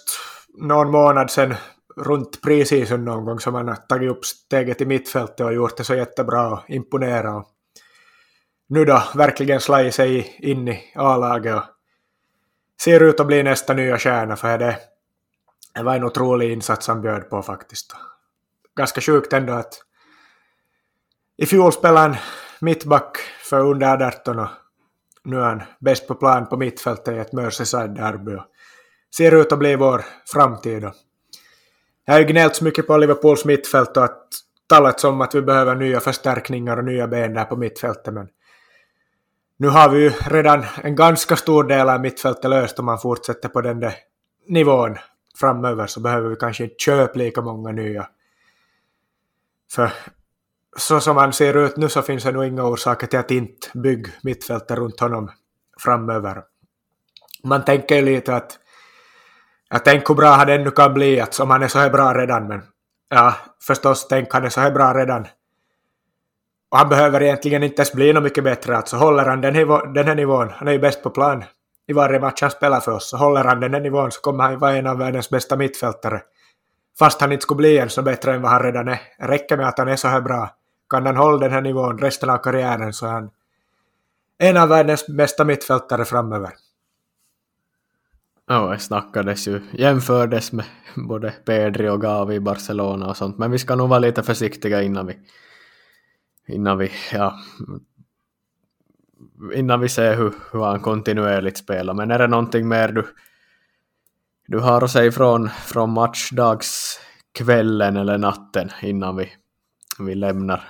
[0.49, 1.55] någon månad sen
[2.01, 5.85] runt preseason någon gång som han har tagit upp steget i mittfältet och gjort det
[5.85, 7.47] så jättebra och imponerat.
[8.69, 11.63] Nu då verkligen slagit sig in i A-laget och
[12.83, 14.79] ser ut att bli nästa nya stjärna för det,
[15.75, 17.97] det var en otrolig insats han bjöd på faktiskt.
[18.77, 19.83] Ganska sjukt ändå att
[21.37, 22.17] i fjol spelade han
[22.61, 24.49] mittback för under 18 och
[25.25, 28.43] nu är han bäst på plan på mittfältet i ett Merseyside-derby.
[29.17, 30.91] Ser ut att bli vår framtid.
[32.05, 34.27] Jag har ju gnällt så mycket på Liverpools mittfält och att
[34.67, 38.29] talat om att vi behöver nya förstärkningar och nya ben där på mittfältet men
[39.57, 43.49] nu har vi ju redan en ganska stor del av mittfältet löst om man fortsätter
[43.49, 43.95] på den där
[44.49, 44.97] nivån
[45.39, 48.09] framöver så behöver vi kanske inte köpa lika många nya.
[49.73, 49.93] För
[50.77, 53.69] så som han ser ut nu så finns det nog inga orsaker till att inte
[53.75, 55.31] bygga mittfältet runt honom
[55.79, 56.43] framöver.
[57.45, 58.59] Man tänker ju lite att
[59.71, 62.15] jag tänker hur bra han ännu kan bli, att om han är så här bra
[62.15, 62.63] redan, men
[63.09, 63.35] ja,
[63.67, 65.27] förstås, tänk han är så här bra redan.
[66.71, 69.55] Och han behöver egentligen inte ens bli något mycket bättre, alltså håller han den,
[69.95, 71.45] den här nivån, han är ju bäst på plan
[71.87, 74.45] i varje match han spelar för oss, så håller han den här nivån så kommer
[74.45, 76.23] han vara en av världens bästa mittfältare.
[76.99, 79.01] Fast han inte skulle bli en så bättre än vad han redan är.
[79.19, 80.51] Det räcker med att han är så här bra.
[80.91, 83.31] Kan han hålla den här nivån resten av karriären så är han
[84.39, 86.51] en av världens bästa mittfältare framöver.
[88.53, 90.65] Ja, det snackades ju, jämfördes med
[90.97, 94.83] både Pedri och Gavi i Barcelona och sånt, men vi ska nog vara lite försiktiga
[94.83, 95.19] innan vi,
[96.49, 97.39] innan vi, ja,
[99.55, 101.95] innan vi ser hur, hur han kontinuerligt spelar.
[101.95, 103.07] Men är det någonting mer du,
[104.47, 109.33] du har att säga från, från matchdagskvällen eller natten innan vi,
[109.99, 110.69] vi lämnar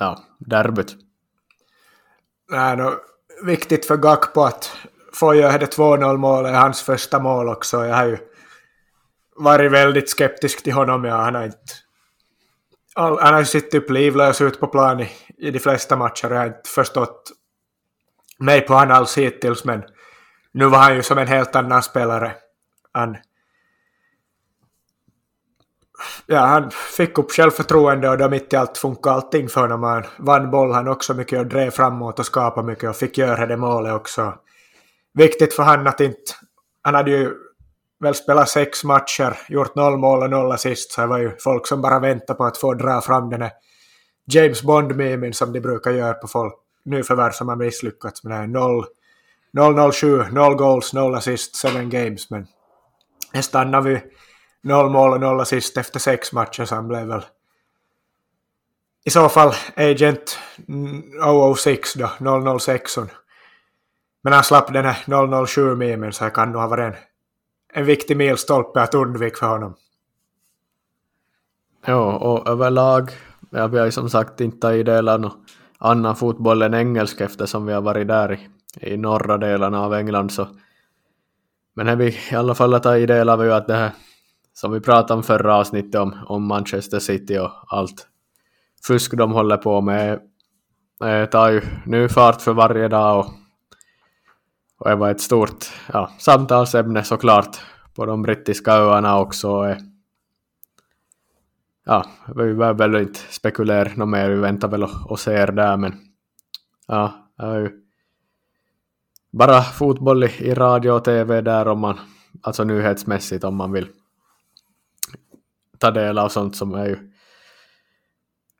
[0.00, 0.96] ja, derbyt?
[2.50, 2.94] Nej, då,
[3.44, 4.72] viktigt för Gakpo att
[5.16, 7.86] få göra det 2-0 målet, hans första mål också.
[7.86, 8.18] Jag har ju
[9.36, 11.04] varit väldigt skeptisk till honom.
[11.04, 11.58] Ja, han har inte...
[12.94, 16.30] All, han har ju suttit typ livlös ut på plan i, i de flesta matcher.
[16.30, 17.32] Jag har inte förstått
[18.38, 19.82] mig på honom alls hittills, men
[20.52, 22.32] nu var han ju som en helt annan spelare.
[22.92, 23.16] Han,
[26.26, 29.82] ja, han fick upp självförtroende och då mitt i allt funkade allting för honom.
[29.82, 33.46] Han vann boll han också mycket och drev framåt och skapade mycket och fick göra
[33.46, 34.34] det målet också
[35.16, 36.32] viktigt för han att inte...
[36.82, 37.34] Han hade ju
[38.00, 41.66] väl spelat sex matcher, gjort noll mål och noll assist, så det var ju folk
[41.66, 43.52] som bara väntade på att få dra fram den här
[44.26, 48.46] James Bond-memen som de brukar göra på folk, nyförvärv som har misslyckats med det här
[48.46, 48.84] 0
[49.92, 52.46] 007, 0 goals, 0 assist, 7 games, men
[53.32, 54.00] det stannade vid
[54.62, 57.24] noll mål och noll assist efter sex matcher, så han blev väl
[59.04, 60.38] i så fall agent
[61.56, 62.98] 006 då, 006.
[64.26, 67.00] Men han slapp den här 007-memen så det kan nog ha varit en,
[67.72, 69.74] en viktig milstolpe att undvika för honom.
[71.86, 73.10] Ja, och överlag,
[73.50, 75.44] ja, vi har ju som sagt inte tagit del av någon
[75.78, 78.48] annan fotboll än engelsk eftersom vi har varit där i,
[78.92, 80.48] i norra delarna av England så
[81.74, 83.90] men det vi i alla fall har tagit del av är ju att det här
[84.54, 88.06] som vi pratade om förra avsnittet om, om Manchester City och allt
[88.86, 90.20] fusk de håller på med
[91.04, 93.26] eh, tar ju nu fart för varje dag och
[94.78, 97.56] och det var ett stort ja, samtalsämne såklart
[97.94, 99.76] på de brittiska öarna också.
[101.84, 105.76] Ja, vi behöver väl inte spekulera något mer, vi väntar väl och, och ser där
[105.76, 105.94] men
[106.86, 107.70] ja, det är ju
[109.32, 111.98] bara fotboll i, i radio och tv där om man,
[112.42, 113.88] alltså nyhetsmässigt om man vill
[115.78, 117.12] ta del av sånt som är ju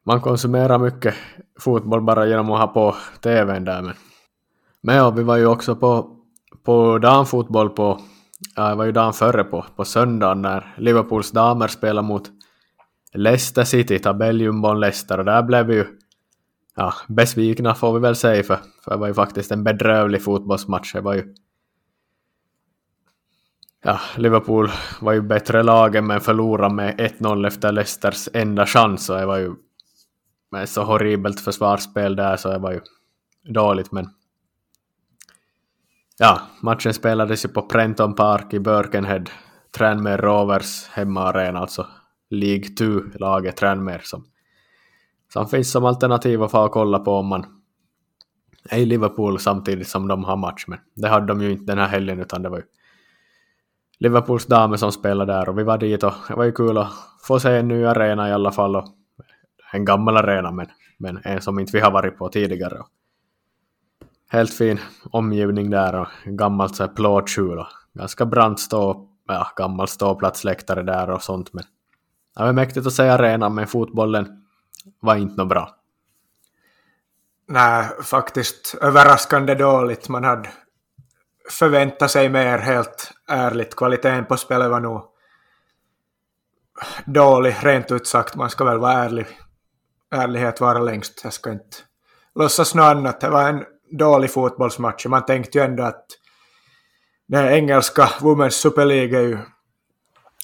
[0.05, 1.15] man konsumerar mycket
[1.61, 3.95] fotboll bara genom att ha på tvn där men
[4.87, 6.17] men ja, vi var ju också på,
[6.63, 8.01] på damfotboll på,
[8.57, 12.31] ja, det var ju dagen före på, på söndagen när Liverpools damer spelade mot
[13.15, 15.87] Leicester City, tabelljumbon Leicester, och där blev vi ju
[16.77, 20.93] ja, besvikna får vi väl säga, för, för det var ju faktiskt en bedrövlig fotbollsmatch.
[20.93, 21.35] Det var ju
[23.85, 24.71] ja, Liverpool
[25.01, 29.39] var ju bättre lagen men förlorade med 1-0 efter Leicesters enda chans och det var
[29.39, 29.55] ju
[30.51, 32.81] med så horribelt försvarsspel där så det var ju
[33.53, 34.11] dåligt men
[36.19, 39.25] Ja, matchen spelades ju på Prenton Park i Birkenhead.
[39.77, 41.87] Tranmere Rovers hemmaarena, alltså
[42.31, 44.25] League 2-laget Tranmere som,
[45.33, 47.45] som finns som alternativ att få kolla på om man
[48.71, 50.65] är i Liverpool samtidigt som de har match.
[50.67, 52.65] Men det hade de ju inte den här helgen utan det var ju
[53.99, 56.93] Liverpools damer som spelade där och vi var dit och det var ju kul att
[57.23, 58.77] få se en ny arena i alla fall.
[58.77, 58.85] Och
[59.73, 60.67] en gammal arena men,
[60.99, 62.79] men en som inte vi har varit på tidigare.
[62.79, 62.89] Och
[64.29, 69.89] helt fin omgivning där och gammalt så här plåtskjul och ganska brant stå, ja, gammal
[69.89, 71.65] ståplatsläktare där och sånt men
[72.37, 74.43] det var mäktigt att se arenan men fotbollen
[75.01, 75.77] var inte något bra.
[77.49, 80.09] Nej, faktiskt överraskande dåligt.
[80.09, 80.49] Man hade
[81.51, 83.77] förväntat sig mer helt ärligt.
[83.77, 85.03] Kvaliteten på spelet var nog
[87.05, 88.37] dålig, rent ut sagt.
[88.37, 89.27] Man ska väl vara ärlig.
[90.11, 91.21] Ärlighet vara längst.
[91.25, 91.77] Jag ska inte
[92.35, 93.21] låtsas något annat.
[93.21, 95.07] Det var en dålig fotbollsmatch.
[95.07, 96.07] Man tänkte ju ändå att
[97.29, 99.39] den engelska Women's Super League är ju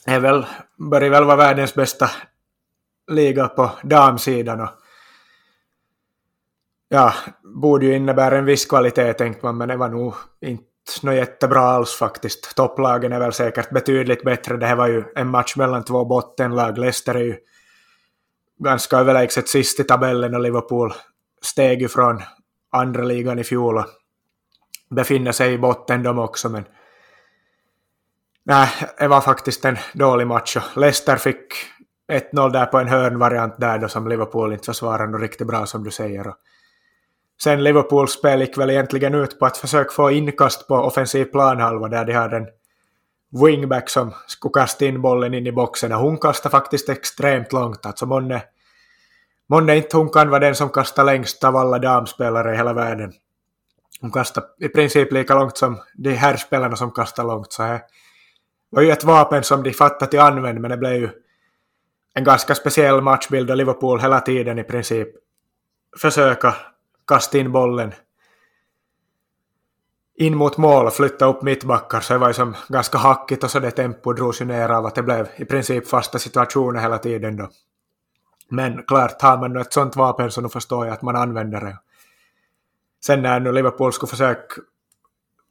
[0.06, 0.46] är väl,
[0.90, 2.10] börjar väl vara världens bästa
[3.10, 4.70] liga på damsidan och
[6.88, 10.64] ja, borde ju innebära en viss kvalitet tänkte man, men det var nog inte
[11.02, 12.56] något jättebra alls faktiskt.
[12.56, 14.56] Topplagen är väl säkert betydligt bättre.
[14.56, 16.78] Det här var ju en match mellan två bottenlag.
[16.78, 17.36] Leicester är ju
[18.58, 20.92] ganska överlägset sist i tabellen och Liverpool
[21.42, 22.22] steg ju från
[22.72, 23.86] andra ligan i fjol och
[24.90, 26.64] befinner sig i botten de också, men
[28.44, 31.54] nej, det var faktiskt en dålig match och Leicester fick
[32.12, 35.90] 1-0 där på en hörnvariant där då som Liverpool inte försvarade riktigt bra som du
[35.90, 36.28] säger.
[36.28, 36.36] Och
[37.42, 41.88] sen Liverpools spel gick väl egentligen ut på att försöka få inkast på offensiv planhalva
[41.88, 42.46] där de hade en
[43.42, 47.86] wingback som skulle kasta in bollen in i boxen och hon kastade faktiskt extremt långt.
[47.86, 48.42] Alltså månne,
[49.48, 53.12] månne inte hon kan vara den som kastar längst av alla damspelare i hela världen.
[54.00, 57.52] Hon kastar i princip lika långt som de här spelarna som kastar långt.
[57.52, 57.82] Så det
[58.70, 61.10] var ju ett vapen som de fattade till använd men det blev ju
[62.14, 65.08] en ganska speciell matchbild och Liverpool hela tiden i princip
[66.00, 66.56] försöka
[67.06, 67.92] kasta in bollen
[70.14, 73.50] in mot mål och flytta upp mittbackar så det var ju som ganska hackigt och
[73.50, 76.98] så det tempo drogs ju ner av att det blev i princip fasta situationer hela
[76.98, 77.48] tiden då.
[78.52, 81.78] Men klart, har man ett sånt vapen så nu förstår jag att man använder det.
[83.04, 84.62] Sen när nu Liverpool skulle försöka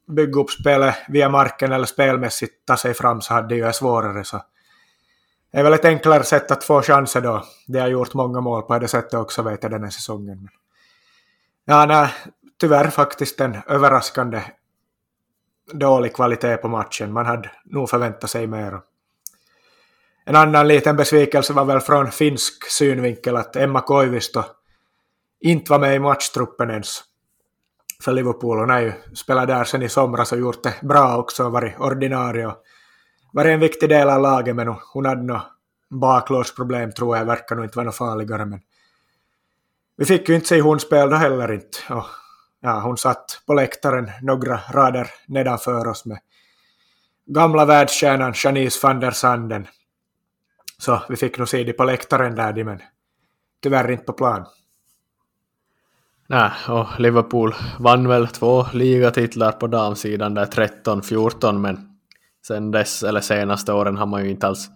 [0.08, 4.24] bygga upp spelet via marken eller spelmässigt ta sig fram så hade det ju svårare
[4.24, 4.42] så
[5.52, 7.44] det är väl ett enklare sätt att få chanser då.
[7.66, 10.48] De har gjort många mål på det sättet också vet jag den här säsongen.
[11.64, 12.08] Ja, nej,
[12.60, 14.42] tyvärr faktiskt en överraskande
[15.72, 17.12] dålig kvalitet på matchen.
[17.12, 18.80] Man hade nog förväntat sig mer.
[20.24, 24.42] En annan liten besvikelse var väl från finsk synvinkel att Emma Koivisto
[25.40, 27.00] inte var med i matchtruppen ens
[28.04, 28.58] för Liverpool.
[28.58, 31.80] Hon har ju spelat där sen i somras och gjort det bra också och varit
[31.80, 32.64] ordinarie och
[33.32, 35.40] varit en viktig del av laget men hon hade nog
[35.90, 38.60] baklåsproblem tror jag, verkar nog inte vara något farligare men
[39.96, 41.78] vi fick ju inte se hon spela då heller inte.
[41.88, 42.04] Och,
[42.60, 46.18] ja, hon satt på läktaren några rader nedanför oss med
[47.26, 49.66] gamla världsstjärnan Janice van der Sanden.
[50.84, 52.80] Så vi fick nog se det på läktaren där, men
[53.62, 54.46] tyvärr inte på plan.
[56.26, 61.98] Nej, och Liverpool vann väl två ligatitlar på damsidan där 13-14, men
[62.46, 64.70] sen dess, eller senaste åren har man ju inte alls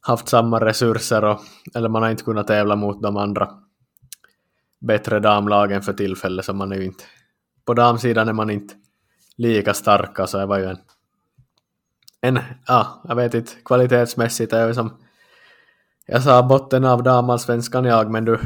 [0.00, 1.40] haft samma resurser, och,
[1.74, 3.50] eller man har inte kunnat tävla mot de andra
[4.80, 7.04] bättre damlagen för tillfället, så man är ju inte...
[7.64, 8.74] På damsidan är man inte
[9.36, 10.78] lika starka, så det var ju en...
[12.20, 15.01] En, ja, jag vet inte, kvalitetsmässigt är det som...
[16.06, 18.40] Jag sa botten av damallsvenskan jag, men du,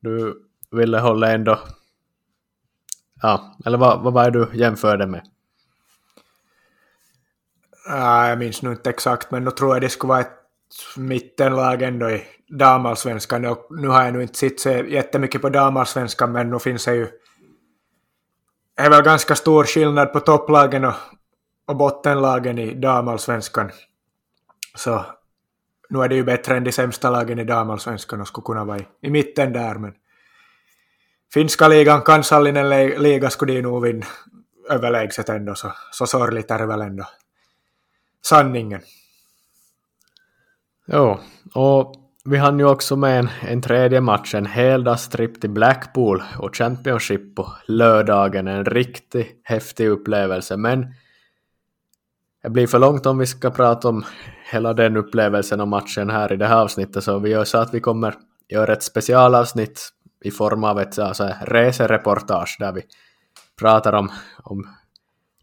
[0.00, 1.58] du ville hålla ändå...
[3.22, 5.22] Ja, eller vad, vad var det du jämförde med?
[7.88, 10.36] Ja, jag minns nog inte exakt, men då tror jag det skulle vara ett
[10.96, 13.44] mittenlag ändå i damallsvenskan.
[13.44, 16.94] Och nu har jag nu inte sett så jättemycket på damallsvenskan, men nu finns det
[16.94, 17.08] ju
[18.80, 20.94] det är väl ganska stor skillnad på topplagen och,
[21.66, 23.70] och bottenlagen i damallsvenskan.
[24.76, 25.04] Så
[25.90, 28.78] nu är det ju bättre än de sämsta lagen i damallsvenskan och skulle kunna vara
[28.78, 29.92] i, i mitten där, men
[31.34, 32.68] finska ligan, kansallinen
[33.02, 34.06] liga skulle de nog vinna
[34.70, 37.06] överlägset ändå, så, så sorgligt är det väl ändå
[38.22, 38.80] sanningen.
[40.86, 41.18] Jo,
[41.54, 46.56] och vi hann ju också med en, en tredje match, en heldagstrip till Blackpool och
[46.56, 48.48] Championship på lördagen.
[48.48, 50.94] En riktigt häftig upplevelse, men
[52.42, 54.04] det blir för långt om vi ska prata om
[54.52, 57.74] hela den upplevelsen och matchen här i det här avsnittet, så vi gör så att
[57.74, 58.14] vi kommer
[58.48, 59.90] göra ett specialavsnitt
[60.24, 62.82] i form av ett alltså, resereportage där vi
[63.58, 64.12] pratar om,
[64.42, 64.68] om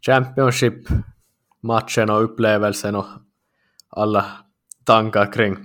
[0.06, 3.06] Championship-matchen och upplevelsen och
[3.90, 4.24] alla
[4.84, 5.56] tankar kring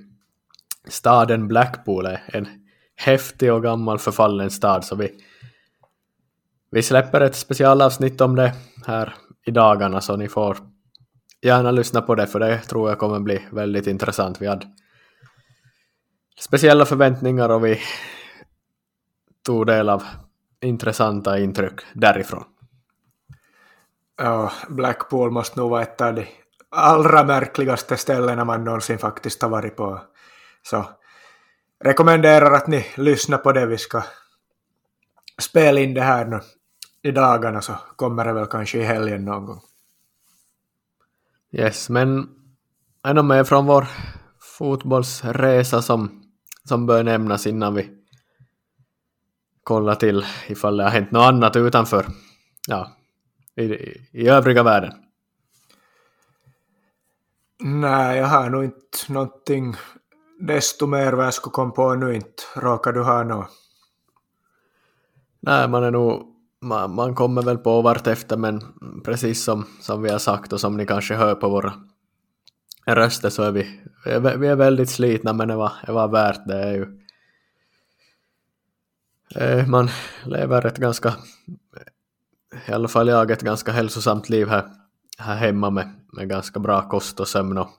[0.87, 2.05] staden Blackpool.
[2.05, 2.47] Är en
[2.95, 5.11] häftig och gammal förfallen stad så vi,
[6.71, 8.53] vi släpper ett specialavsnitt om det
[8.87, 9.15] här
[9.45, 10.57] i dagarna så ni får
[11.43, 14.41] gärna lyssna på det för det tror jag kommer bli väldigt intressant.
[14.41, 14.67] Vi hade
[16.39, 17.79] speciella förväntningar och vi
[19.45, 20.03] tog del av
[20.61, 22.43] intressanta intryck därifrån.
[24.17, 26.27] Ja, Blackpool måste nog vara ett av de
[26.69, 30.01] allra märkligaste ställena man någonsin faktiskt har varit på.
[30.61, 30.85] Så
[31.83, 33.65] rekommenderar att ni lyssnar på det.
[33.65, 34.03] Vi ska
[35.41, 36.39] spela in det här nu
[37.01, 39.61] i dagarna så kommer det väl kanske i helgen någon gång.
[41.55, 42.29] Yes, men
[43.07, 43.87] ännu mer från vår
[44.57, 46.23] fotbollsresa som,
[46.63, 47.89] som bör nämnas innan vi
[49.63, 52.05] kollar till ifall det har hänt något annat utanför,
[52.67, 52.91] ja,
[53.55, 53.63] i,
[54.11, 54.93] i övriga världen.
[57.59, 59.75] Nej, jag har nog inte någonting
[60.39, 62.43] desto mer vad jag skulle komma på nu inte.
[62.55, 63.47] Råkar du ha något?
[65.39, 66.32] Nej, man är nog
[66.63, 68.61] man, man kommer väl på vart efter men
[69.05, 71.73] precis som, som vi har sagt och som ni kanske hör på våra
[72.85, 73.81] röster så är vi,
[74.37, 76.63] vi är väldigt slitna men det var, det var värt det.
[76.63, 76.99] Är ju,
[79.35, 79.89] eh, man
[80.25, 81.13] lever ett ganska,
[82.67, 84.63] i alla fall jag, ett ganska hälsosamt liv här,
[85.17, 87.69] här hemma med, med ganska bra kost och sömn och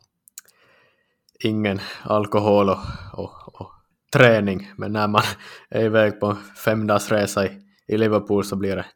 [1.40, 2.78] ingen alkohol och,
[3.12, 3.72] och, och
[4.12, 4.72] träning.
[4.76, 5.22] Men när man
[5.68, 8.86] är iväg på fem dagars resa i i Liverpool så blir det,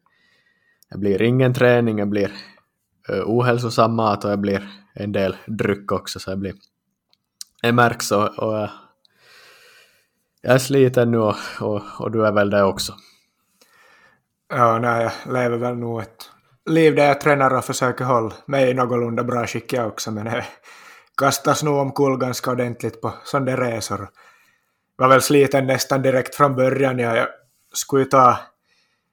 [0.91, 2.33] det blir ingen träning, det blir
[3.09, 6.55] eh, ohälsosam mat och det blir en del dryck också så det blir
[7.63, 8.69] det märks och, och
[10.43, 12.95] jag är sliten nu och, och, och, du är väl det också.
[14.49, 16.31] Ja, nej, jag lever väl nog ett
[16.67, 20.27] liv där jag tränar och försöker hålla mig i någorlunda bra skick jag också men
[20.27, 20.45] jag
[21.19, 24.09] kastas nog omkull ganska ordentligt på sådana resor.
[24.97, 26.99] Jag var väl sliten nästan direkt från början.
[26.99, 27.29] Jag, jag
[27.73, 28.39] skulle ta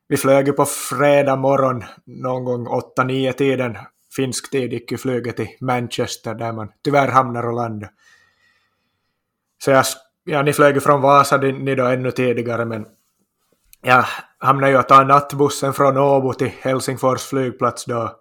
[0.08, 3.78] vi flög ju på fredag morgon någon gång 8-9 tiden
[4.16, 7.89] finsk tid gick ju flyget till Manchester där man tyvärr hamnar och landar.
[9.64, 9.86] Så jag,
[10.24, 12.86] ja, ni flög ju från Vasa ni då ännu tidigare men
[13.82, 14.06] jag
[14.38, 18.20] hamnade ju att ta nattbussen från Åbo till Helsingfors flygplats då.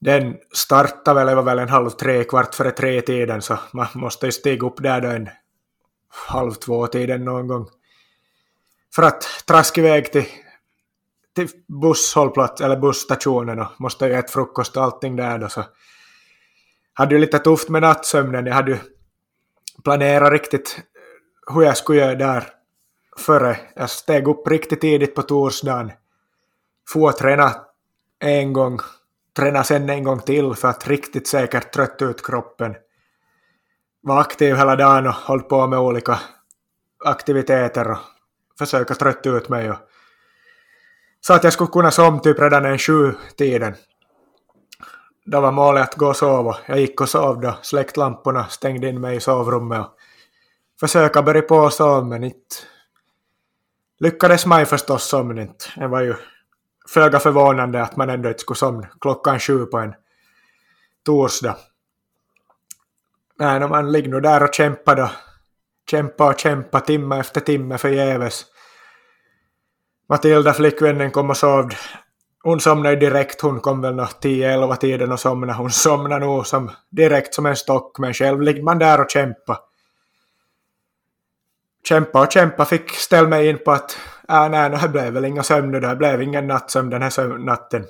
[0.00, 3.86] Den startade väl, det var väl en halv tre, kvart före tre tiden så man
[3.94, 5.28] måste ju stiga upp där då en
[6.28, 7.68] halv två tiden någon gång
[8.94, 10.26] för att traska iväg till,
[11.36, 11.48] till
[11.82, 15.64] busshållplats eller busstationen och måste äta frukost och allting där då så
[16.92, 18.46] hade ju lite tufft med nattsömnen.
[18.46, 18.78] Jag hade ju
[19.84, 20.78] planerat riktigt
[21.54, 22.48] hur jag skulle göra där
[23.18, 23.56] före.
[23.74, 25.92] Jag steg upp riktigt tidigt på torsdagen.
[26.88, 27.54] Få träna
[28.20, 28.78] en gång,
[29.36, 32.74] träna sen en gång till för att riktigt säkert trötta ut kroppen.
[34.00, 36.20] Var aktiv hela dagen och höll på med olika
[37.04, 37.98] aktiviteter och
[38.58, 39.78] försöka trötta ut mig och
[41.20, 43.74] så att jag skulle kunna somna typ redan en sju tiden.
[45.24, 46.56] Då var målet att gå och sova.
[46.66, 49.98] Jag gick och sov då, släckte lamporna, stängde in mig i sovrummet och
[50.80, 52.56] försöka börja på och sova men inte
[53.98, 55.64] lyckades mig förstås somna inte.
[55.76, 56.14] Det var ju
[56.88, 59.94] föga förvånande att man ändå inte skulle somna klockan sju på en
[61.04, 61.56] torsdag.
[63.38, 65.10] Nej, när man ligger nog där och kämpar då
[65.90, 68.44] kämpa och kämpa timme efter timme förgäves.
[70.08, 71.70] Matilda, flickvännen, kom och sov.
[72.42, 75.58] Hon somnade direkt, hon kom väl 10-11 tiden och somnade.
[75.58, 79.60] Hon somnade nog som, direkt som en stock, men själv ligger man där och kämpa.
[81.88, 85.42] Kämpa och kämpa, fick ställa mig in på att äh, nej, det blev väl inga
[85.42, 87.84] sömn det blev ingen nattsömn den här natten.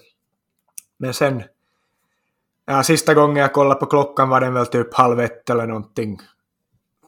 [0.98, 1.42] Men sen,
[2.66, 6.18] ja, sista gången jag kollade på klockan var den väl typ halv ett eller någonting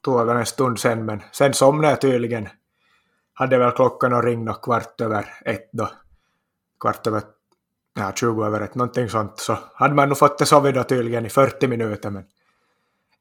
[0.07, 2.49] tog en stund sen, men sen somnade jag tydligen.
[3.35, 5.91] Hade väl klockan och ringde kvart över ett då.
[6.81, 7.23] Kvart över,
[7.99, 9.39] ja, 20 över ett, någonting sånt.
[9.39, 12.25] Så hade man nog fått det sovit då tydligen i 40 minuter, men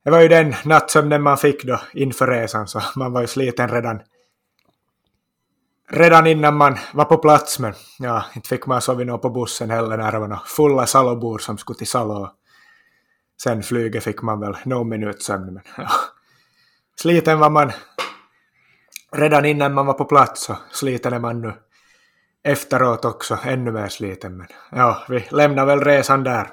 [0.04, 3.70] det var ju den nattsömnen man fick då inför resan, så man var ju sliten
[3.70, 4.02] redan
[5.90, 9.70] redan innan man var på plats, men ja, inte fick man sova något på bussen
[9.70, 12.30] heller när det var några fulla Salobor som skulle till Salo.
[13.44, 15.90] Sen flyget fick man väl någon minut sömn, men ja,
[17.00, 17.72] sliten var man
[19.12, 21.54] redan innan man var på plats och sliten är man nu
[22.44, 24.38] efteråt också, ännu mer sliten.
[24.38, 26.48] Men ja, vi lämnar väl resan där.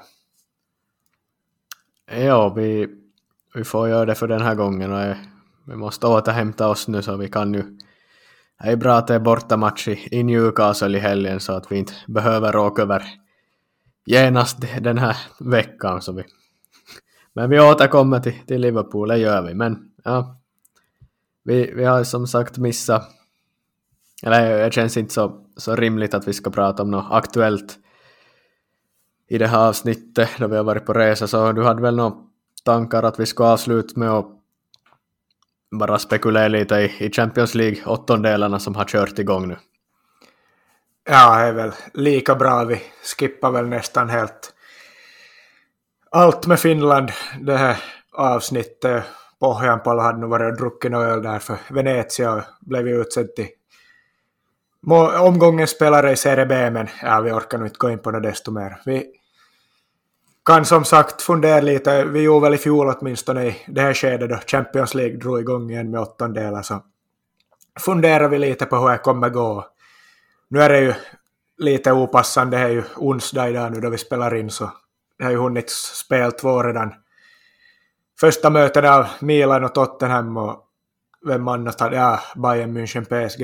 [2.11, 2.87] Ja, vi,
[3.53, 5.17] vi får göra det för den här gången och eh,
[5.67, 7.77] vi måste återhämta oss nu så vi kan ju
[8.63, 11.93] det är bra att det är bortamatch i Newcastle i helgen så att vi inte
[12.07, 13.03] behöver åka över
[14.05, 16.01] genast den här veckan.
[16.01, 16.23] Så vi,
[17.33, 19.53] men vi återkommer till, till Liverpool, det gör vi.
[19.53, 20.37] Men ja,
[21.43, 23.09] vi, vi har som sagt missat,
[24.23, 27.79] eller det känns inte så, så rimligt att vi ska prata om något aktuellt
[29.27, 32.15] i det här avsnittet då vi har varit på resa så du hade väl några
[32.63, 34.27] tankar att vi ska avsluta med att
[35.71, 39.57] bara spekulera lite i, i Champions League åttondelarna som har kört igång nu.
[41.09, 42.63] Ja, det är väl lika bra.
[42.63, 42.81] Vi
[43.17, 44.53] skippar väl nästan helt
[46.09, 47.77] allt med Finland det här
[48.11, 49.03] avsnittet.
[49.43, 53.47] Pohjanpalo hade nog varit och druckit öl där för Venezia blev ju utsedd till
[55.19, 58.19] omgångens spelare i Serie B, men ja, vi orkar nog inte gå in på det
[58.19, 58.77] desto mer.
[58.85, 59.05] Vi
[60.45, 64.29] kan som sagt fundera lite, vi gjorde väl i fjol åtminstone i det här skedet
[64.29, 66.83] då Champions League drog igång igen med åttondelar, så
[67.79, 69.65] funderar vi lite på hur det kommer gå.
[70.47, 70.93] Nu är det ju
[71.57, 74.71] lite opassande, det är ju onsdag idag nu då vi spelar in, så
[75.17, 76.93] det har ju hunnit spel två redan.
[78.23, 80.67] Första mötet av Milan och Tottenham och
[81.25, 83.41] vem annat hade, ja, Bayern München, PSG.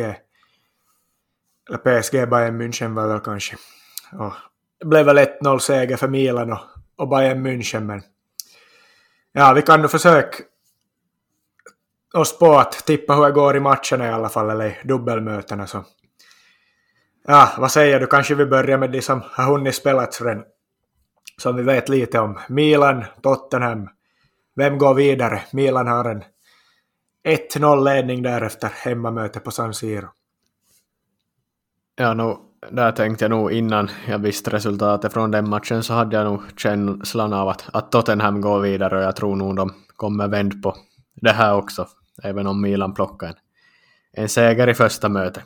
[1.70, 3.58] Eller PSG, Bayern München var väl kanske.
[4.12, 4.34] Och
[4.80, 6.60] det blev väl 1-0 seger för Milan och,
[6.96, 8.02] och Bayern München, men
[9.32, 10.44] ja, vi kan nog försöka
[12.14, 15.68] oss på att tippa hur det går i matcherna i alla fall, eller i dubbelmötena.
[15.68, 15.86] Så.
[17.28, 18.08] Ja, vad säger du?
[18.08, 20.44] Kanske vi börjar med de som har hunnit spelats redan
[21.38, 22.40] som vi vet lite om.
[22.48, 23.90] Milan, Tottenham.
[24.60, 25.42] Vem går vidare?
[25.52, 26.24] Milan har en
[27.28, 30.08] 1-0 ledning därefter hemmamöte på San Siro.
[31.96, 32.40] Ja, no,
[32.72, 36.42] där tänkte jag nog innan jag visste resultatet från den matchen så hade jag nog
[36.58, 40.76] känslan av att, att Tottenham går vidare och jag tror nog de kommer vända på
[41.14, 41.88] det här också,
[42.24, 43.36] även om Milan plockar en,
[44.12, 45.44] en seger i första mötet.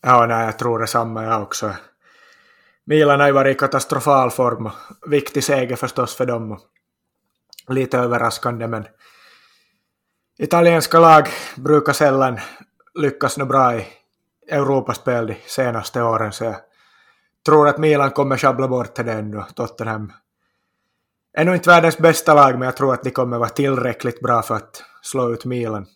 [0.00, 1.72] Ja, nej, jag tror detsamma jag också.
[2.84, 4.70] Milan har ju varit i katastrofal form.
[5.06, 6.58] Viktig seger förstås för dem.
[7.70, 8.86] Lite överraskande men
[10.38, 12.38] italienska lag brukar sällan
[12.94, 13.86] lyckas nå bra i
[14.48, 16.56] Europaspel de senaste åren så jag
[17.46, 20.12] tror att Milan kommer sjabbla bort det ändå, Tottenham.
[21.32, 24.42] Är nog inte världens bästa lag men jag tror att de kommer vara tillräckligt bra
[24.42, 25.86] för att slå ut Milan.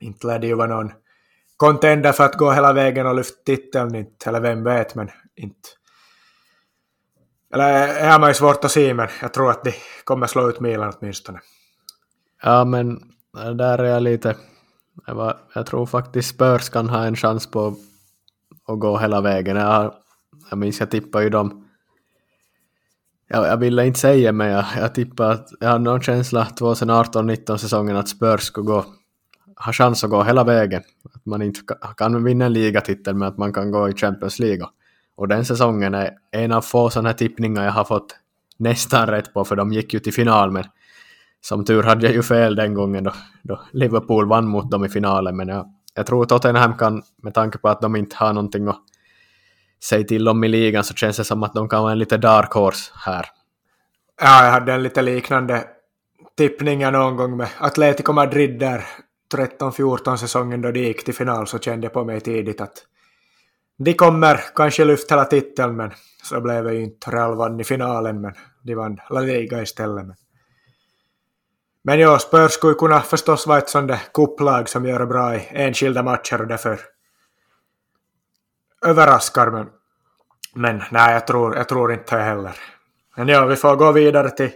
[0.00, 0.92] Inte lär det ju vara någon
[1.56, 5.68] contender för att gå hela vägen och lyfta titeln, inte, eller vem vet, men inte
[7.54, 9.72] eller det man ju svårt att se, men jag tror att de
[10.04, 11.40] kommer slå ut Milan åtminstone.
[12.42, 13.02] Ja, men
[13.38, 14.36] eh, där är jag lite...
[15.06, 17.76] Jag, var, jag tror faktiskt Spurs kan ha en chans på
[18.66, 19.56] att gå hela vägen.
[19.56, 19.94] Jag,
[20.50, 21.66] jag minns jag tippade ju dem...
[23.28, 27.56] Jag, jag ville inte säga, men jag, jag tippade att jag hade någon känsla 2018-19
[27.56, 28.84] säsongen att Spurs skulle gå,
[29.56, 30.82] ha chans att gå hela vägen.
[31.14, 31.60] Att man inte
[31.96, 34.66] kan vinna en ligatitel, men att man kan gå i Champions League.
[35.16, 38.16] Och den säsongen är en av få sådana här tippningar jag har fått
[38.56, 40.64] nästan rätt på, för de gick ju till final, men
[41.40, 43.12] som tur hade jag ju fel den gången då,
[43.42, 47.58] då Liverpool vann mot dem i finalen, men jag, jag tror Tottenham kan, med tanke
[47.58, 48.80] på att de inte har någonting att
[49.84, 52.16] säga till om i ligan, så känns det som att de kan vara en lite
[52.16, 53.26] dark horse här.
[54.20, 55.64] Ja, jag hade en lite liknande
[56.36, 58.84] tippning någon gång med Atletico Madrid där
[59.34, 62.86] 13-14 säsongen då de gick till final så kände jag på mig tidigt att
[63.78, 67.10] de kommer kanske lyfta hela titeln, men så blev det ju inte.
[67.10, 70.06] Real vann i finalen, men de vann La Liga istället.
[70.06, 70.16] Men,
[71.84, 75.36] men ja, Spurs skulle kunna förstås vara ett sånt där kupplag som gör det bra
[75.36, 76.80] i enskilda matcher och därför
[78.86, 79.50] överraskar.
[79.50, 79.66] Men,
[80.54, 82.56] men nej, jag tror, jag tror inte det heller.
[83.16, 84.50] Men ja, vi får gå vidare till,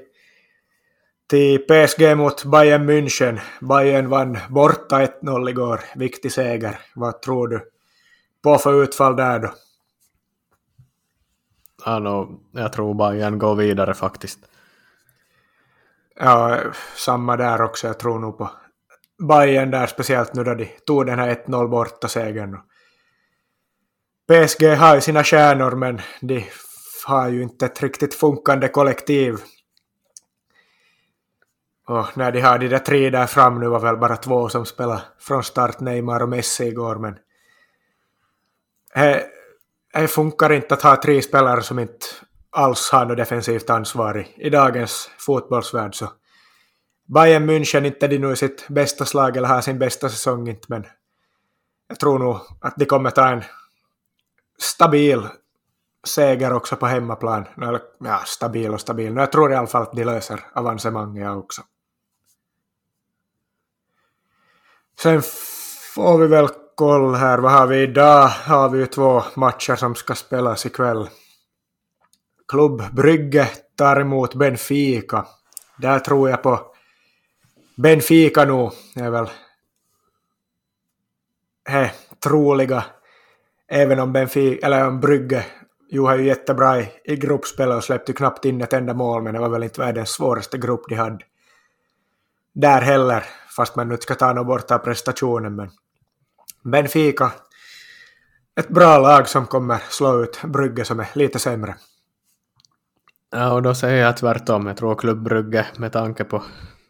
[1.30, 3.38] till PSG mot Bayern München.
[3.60, 5.80] Bayern vann borta 1-0 igår.
[5.96, 6.78] Viktig seger.
[6.94, 7.70] Vad tror du?
[8.42, 9.54] På för utfall där då?
[11.84, 14.38] Ja, no, jag tror Bayern går vidare faktiskt.
[16.20, 16.58] Ja,
[16.96, 17.86] samma där också.
[17.86, 18.50] Jag tror nog på
[19.28, 22.58] Bayern där, speciellt nu då de tog den här 1-0 borta segern.
[24.28, 26.46] PSG har ju sina stjärnor, men de
[27.06, 29.36] har ju inte ett riktigt funkande kollektiv.
[31.86, 34.66] Och när de har de där tre där fram, nu var väl bara två som
[34.66, 37.18] spelade från start, Neymar och Messi igår, men
[39.92, 42.06] det funkar inte att ha tre spelare som inte
[42.50, 45.94] alls har något defensivt ansvar i, dagens fotbollsvärld.
[45.94, 46.12] Så
[47.14, 50.48] Bayern München inte är de nu i sitt bästa slag eller har sin bästa säsong
[50.48, 50.86] inte, men
[51.88, 53.44] jag tror nog att de kommer ta en
[54.58, 55.28] stabil
[56.06, 57.44] seger också på hemmaplan.
[58.00, 59.12] Ja, stabil och stabil.
[59.12, 61.62] Men jag tror i alla fall att de löser avancemanget också.
[65.00, 65.22] Sen
[65.94, 66.48] får vi väl
[66.78, 67.38] koll här.
[67.38, 68.28] Vad har vi idag?
[68.28, 71.08] Har vi ju två matcher som ska spelas ikväll.
[72.48, 75.26] Klubb Brygge tar emot Benfica.
[75.76, 76.60] Där tror jag på
[77.76, 78.70] Benfica nu.
[79.04, 79.28] är väl
[81.68, 81.90] he,
[82.24, 82.84] troliga.
[83.68, 85.46] Även om Benfica, eller om Brygge
[85.90, 89.34] Jo är ju jättebra i, i gruppspel och släppte knappt in ett enda mål, men
[89.34, 91.24] det var väl inte världens svåraste grupp de hade
[92.54, 93.24] där heller,
[93.56, 95.56] fast man nu inte ska ta något bort av prestationen.
[95.56, 95.70] Men
[96.70, 97.32] Benfica,
[98.60, 101.74] ett bra lag som kommer slå ut Brygge som är lite sämre.
[103.30, 104.66] Ja, och då säger jag tvärtom.
[104.66, 106.42] Jag tror Klubb Brygge med tanke på,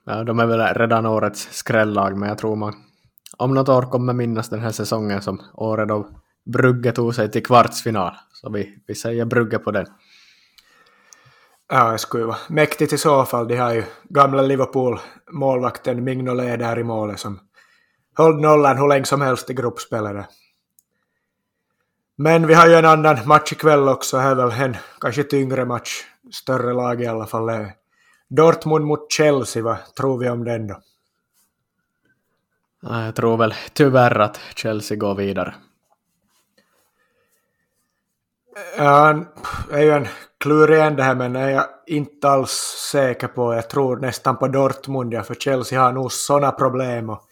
[0.05, 2.74] ja, de är väl redan årets skrällag, men jag tror man
[3.37, 6.09] om något år kommer minnas den här säsongen som året då
[6.53, 8.14] Brugge tog sig till kvartsfinal.
[8.33, 9.87] Så vi, vi säger Brugge på den.
[11.68, 13.49] Ja, det skulle vara mäktigt i så fall.
[13.49, 17.41] De har ju gamla Liverpool-målvakten Mignolet där i målet som
[18.18, 20.26] höll nollan hur länge som helst i gruppspelet.
[22.16, 25.64] Men vi har ju en annan match ikväll också, här är väl en kanske tyngre
[25.64, 25.90] match,
[26.32, 27.50] större lag i alla fall.
[28.28, 30.80] Dortmund mot Chelsea, vad tror vi om den då?
[32.80, 35.54] Jag tror väl tyvärr att Chelsea går vidare.
[38.76, 39.24] Ja,
[39.68, 40.08] det är ju en
[40.40, 42.50] klurig det här men är jag inte alls
[42.92, 43.54] säker på.
[43.54, 47.28] Jag tror nästan på Dortmund, ja, för Chelsea har nog sådana problem och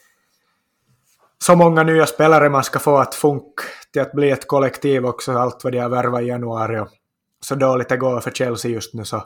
[1.39, 3.62] så många nya spelare man ska få att funka
[3.93, 6.89] till att bli ett kollektiv också, allt vad de har värvat i januari och
[7.41, 9.24] så dåligt det går för Chelsea just nu så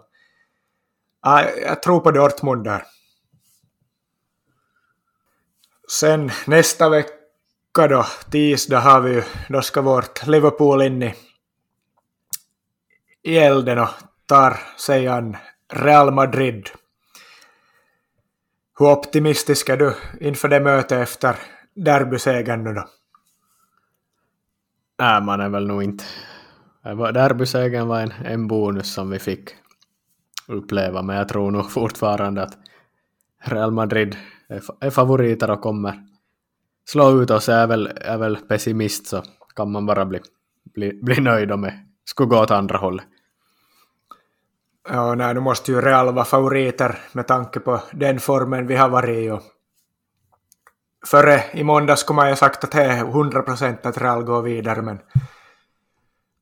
[1.23, 2.83] ja, jag tror på Dortmund där.
[5.91, 11.15] Sen nästa vecka då, tisdag har vi ju, då ska vårt Liverpool in i,
[13.23, 13.89] i elden och
[14.27, 15.37] tar sig an
[15.73, 16.71] Real Madrid.
[18.79, 21.37] Hur optimistisk är du inför det mötet efter
[21.85, 22.89] derbysegern nu då?
[24.99, 26.05] Nej, man är väl nog inte...
[27.15, 29.51] Derbysegern var en, en bonus som vi fick
[30.49, 32.59] uppleva, men jag tror nog fortfarande att
[33.43, 34.17] Real Madrid
[34.81, 36.07] är favoriter och kommer
[36.85, 37.49] slå ut oss.
[37.49, 39.23] Jag är väl, är väl pessimist så
[39.57, 40.21] kan man bara bli,
[40.75, 41.75] bli, bli nöjd om det
[42.05, 43.05] skulle gå åt andra hållet.
[44.89, 48.89] Ja, nej, nu måste ju Real vara favoriter med tanke på den formen vi har
[48.89, 49.31] varit i.
[49.31, 49.43] Och
[51.07, 54.83] före i måndags skulle man ju sagt att det är 100% att Real går vidare,
[54.83, 54.99] men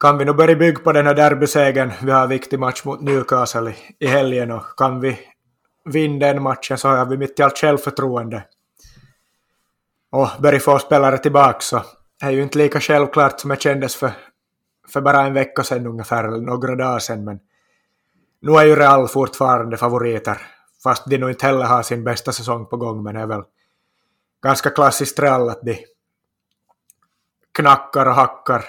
[0.00, 3.00] kan vi nu börja bygga på den här derbysegern, vi har en viktig match mot
[3.00, 5.18] Newcastle i, i helgen och kan vi
[5.84, 8.44] vinna den matchen så har vi mitt i allt självförtroende.
[10.11, 11.82] Och börja få spelare tillbaka så
[12.20, 14.11] det är ju inte lika självklart som det kändes för,
[14.88, 17.40] för bara en vecka sedan ungefär, eller några dagar sedan, men
[18.40, 20.40] nu är ju Real fortfarande favoriter,
[20.82, 23.42] fast de nog inte heller har sin bästa säsong på gång, men det är väl
[24.43, 25.84] ganska klassiskt Real att de
[27.55, 28.64] knackar och hackar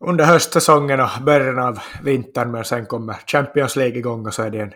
[0.00, 4.50] under höstsäsongen och början av vintern, men sen kommer Champions League igång och så är
[4.50, 4.74] det en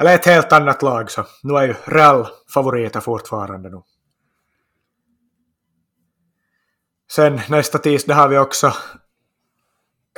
[0.00, 3.82] eller ett helt annat lag så nu är ju Real favoriter fortfarande nu.
[7.10, 8.72] Sen nästa tisdag har vi också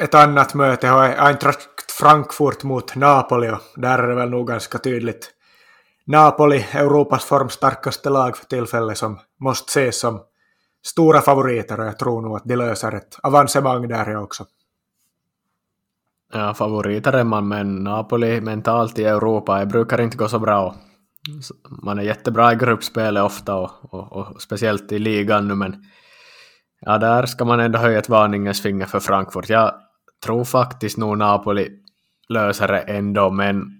[0.02, 5.30] ett annat möte, Eintracht Frankfurt mot Napoli och där är det väl nog ganska tydligt.
[6.10, 10.20] Napoli, Europas formstarkaste lag för tillfället som måste ses som
[10.86, 14.44] stora favoriter och jag tror nog att de löser ett avancemang där också.
[16.32, 20.74] Ja, favoriter är man, men Napoli mentalt i Europa det brukar inte gå så bra.
[21.82, 25.84] Man är jättebra i gruppspelet ofta och, och, och, speciellt i ligan nu, men
[26.80, 29.48] ja, där ska man ändå höja ett varningens finger för Frankfurt.
[29.48, 29.74] Jag
[30.24, 31.68] tror faktiskt nog Napoli
[32.28, 33.79] löser det ändå, men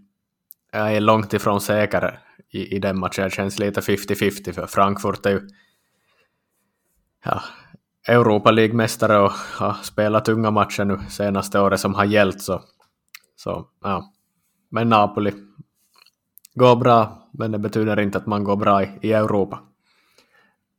[0.72, 3.24] jag är långt ifrån säker i, i den matchen.
[3.24, 5.48] Det känns lite 50-50 för Frankfurt är ju
[7.24, 7.42] ja,
[8.08, 12.62] Europa League-mästare och har spelat tunga matcher nu senaste året som har gällt så,
[13.36, 14.12] så ja.
[14.70, 15.32] Men Napoli
[16.54, 19.60] går bra, men det betyder inte att man går bra i, i Europa.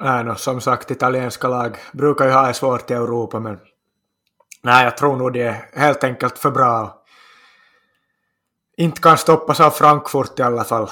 [0.03, 3.59] Nej, no, som sagt, italienska lag brukar ju ha det svårt i Europa, men
[4.63, 7.00] nej, jag tror nog det är helt enkelt för bra.
[8.81, 10.89] Inte kan stoppas av Frankfurt i alla fall.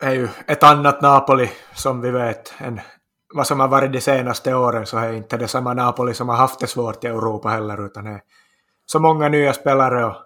[0.00, 2.80] Det är ju ett annat Napoli, som vi vet, än
[3.34, 6.36] vad som har varit de senaste åren så är inte det samma Napoli som har
[6.36, 8.22] haft det svårt i Europa heller, utan det är
[8.86, 10.16] så många nya spelare och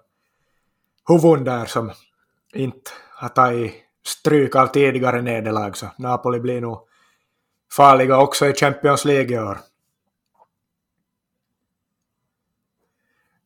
[1.07, 1.91] huvuden där som
[2.53, 3.73] inte har tagit
[4.05, 6.79] stryk av tidigare nederlag, så Napoli blir nog
[7.75, 9.57] farliga också i Champions League i år.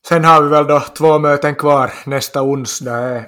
[0.07, 3.25] Sen har vi väl då två möten kvar nästa onsdag.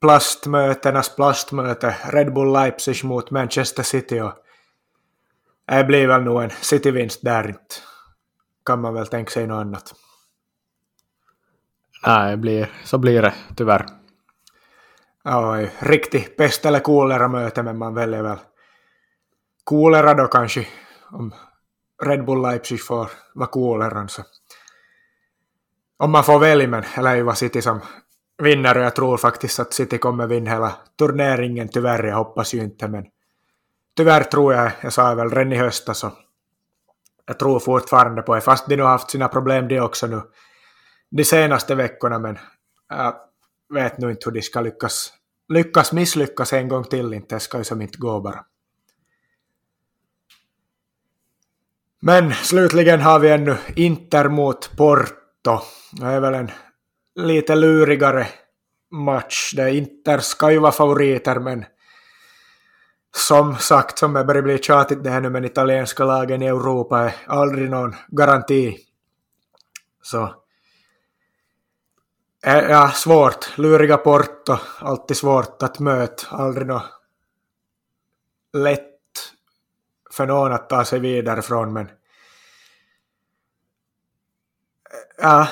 [0.00, 4.32] plastmötenas plastmöte, Red Bull Leipzig mot Manchester City och
[5.66, 7.74] det blir väl nog en City-vinst där inte.
[8.64, 9.94] Kan man väl tänka sig något annat.
[12.06, 13.86] Nej, blir, så blir det tyvärr.
[15.24, 18.38] Ja, riktigt pest eller kolera möte, men man väljer väl
[19.64, 20.66] kolera då kanske.
[21.10, 21.34] Om
[22.02, 24.22] Red Bull Leipzig får vara koleran så
[25.98, 27.80] om man får välja, men Leiva ju City som
[28.42, 32.58] vinner och jag tror faktiskt att City kommer vinna hela turneringen tyvärr, jag hoppas ju
[32.58, 33.06] inte men
[33.96, 36.12] tyvärr tror jag, jag sa väl redan i höstas så
[37.26, 40.22] jag tror fortfarande på det, fast de nu har haft sina problem de också nu
[41.10, 42.38] de senaste veckorna men
[42.88, 43.14] jag
[43.74, 45.12] vet nu inte hur de ska lyckas,
[45.48, 48.44] lyckas misslyckas en gång till inte, det ska ju som inte gå bara.
[52.00, 55.27] Men slutligen har vi ännu Inter mot Porto.
[55.92, 56.50] Det är väl en
[57.14, 58.26] lite lurigare
[58.90, 59.52] match.
[59.56, 61.64] Det Inter ska ju vara favoriter men
[63.16, 67.00] som sagt, som det börjar bli tjatigt det här nu med italienska lagen i Europa
[67.00, 68.76] är aldrig någon garanti.
[70.02, 70.34] Så
[72.42, 73.58] ja, svårt.
[73.58, 76.26] Luriga Porto, alltid svårt att möta.
[76.30, 76.82] Aldrig något
[78.52, 78.94] lätt
[80.10, 81.88] för någon att ta sig vidare från men
[85.22, 85.48] ja,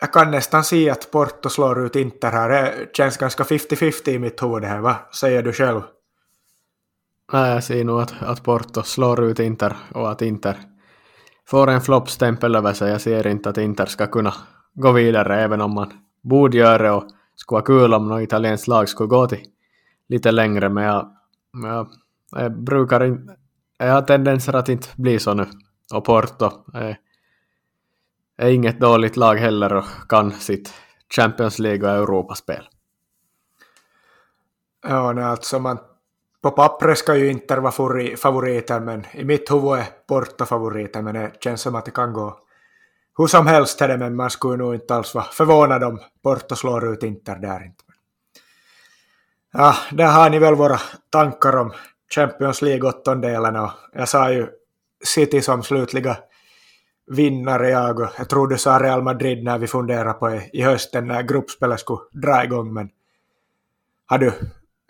[0.00, 2.48] jag kan nästan se att Porto slår ut Inter här.
[2.50, 4.80] Det känns ganska 50-50 i mitt huvud här.
[4.80, 5.80] Vad säger du själv?
[7.32, 10.56] Nej, jag ser nog att, att Porto slår ut Inter och att Inter
[11.48, 12.90] får en floppstämpel över sig.
[12.90, 14.34] Jag ser inte att Inter ska kunna
[14.74, 15.92] gå vidare även om man
[16.22, 17.04] borde göra det och
[17.36, 19.46] skulle vara kul om något italienskt lag skulle gå till
[20.08, 21.12] lite längre men jag,
[21.62, 21.88] jag,
[22.30, 23.36] jag brukar inte,
[23.78, 25.46] jag har tendenser att inte bli så nu.
[25.94, 26.98] Och Porto är,
[28.42, 30.74] är inget dåligt lag heller och kan sitt
[31.16, 32.68] Champions League och Europaspel.
[34.88, 35.78] Ja, nej, alltså man,
[36.42, 41.14] på pappret ska ju Inter vara favoriter, men i mitt huvud är Porto favoriter, men
[41.14, 42.38] det känns som att det kan gå
[43.18, 46.92] hur som helst det, men man skulle nog inte alls vara förvånad om Porto slår
[46.92, 47.84] ut Inter där inte.
[49.52, 50.80] Ja, där har ni väl våra
[51.10, 51.72] tankar om
[52.14, 54.48] Champions League-åttondelarna och jag sa ju
[55.04, 56.16] City som slutliga
[57.10, 60.62] vinnare jag och jag tror du sa Real Madrid när vi funderade på det i
[60.62, 62.90] hösten när gruppspelet skulle dra igång men
[64.06, 64.32] har du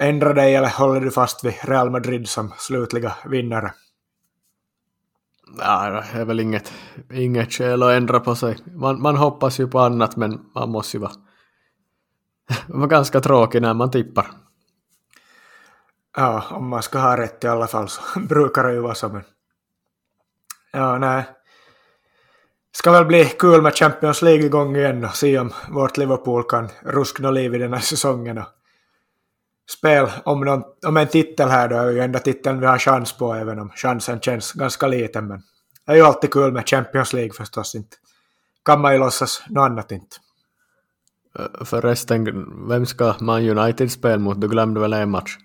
[0.02, 3.74] ändrat dig eller håller du fast vid Real Madrid som slutliga vinnare?
[5.58, 6.72] Ja, det är väl inget,
[7.12, 8.58] inget skäl att ändra på sig.
[8.64, 11.12] Man, man hoppas ju på annat men man måste ju vara,
[12.66, 14.30] vara ganska tråkig när man tippar.
[16.16, 19.08] Ja, om man ska ha rätt i alla fall så brukar det ju vara så
[19.08, 19.22] men...
[20.72, 21.24] Ja, nej.
[22.72, 26.68] Ska väl bli kul med Champions League igång igen och se om vårt Liverpool kan
[26.82, 28.48] ruskna liv i den här säsongen och
[29.70, 33.12] spel om, någon, om en titel här då är ju enda titeln vi har chans
[33.12, 35.42] på även om chansen känns ganska liten men
[35.86, 37.96] det är ju alltid kul med Champions League förstås inte.
[38.64, 40.16] Kan man ju låtsas något annat inte.
[41.64, 44.40] Förresten, vem ska Man United spela mot?
[44.40, 45.36] Du glömde väl en match?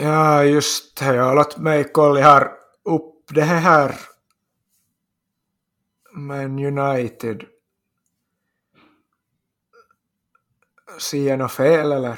[0.00, 1.34] Ja, just det.
[1.34, 2.22] Låt mig kolla.
[2.22, 2.52] Har
[2.84, 3.94] upp det här.
[6.12, 7.44] Man United.
[10.98, 12.16] Ser jag något fel eller?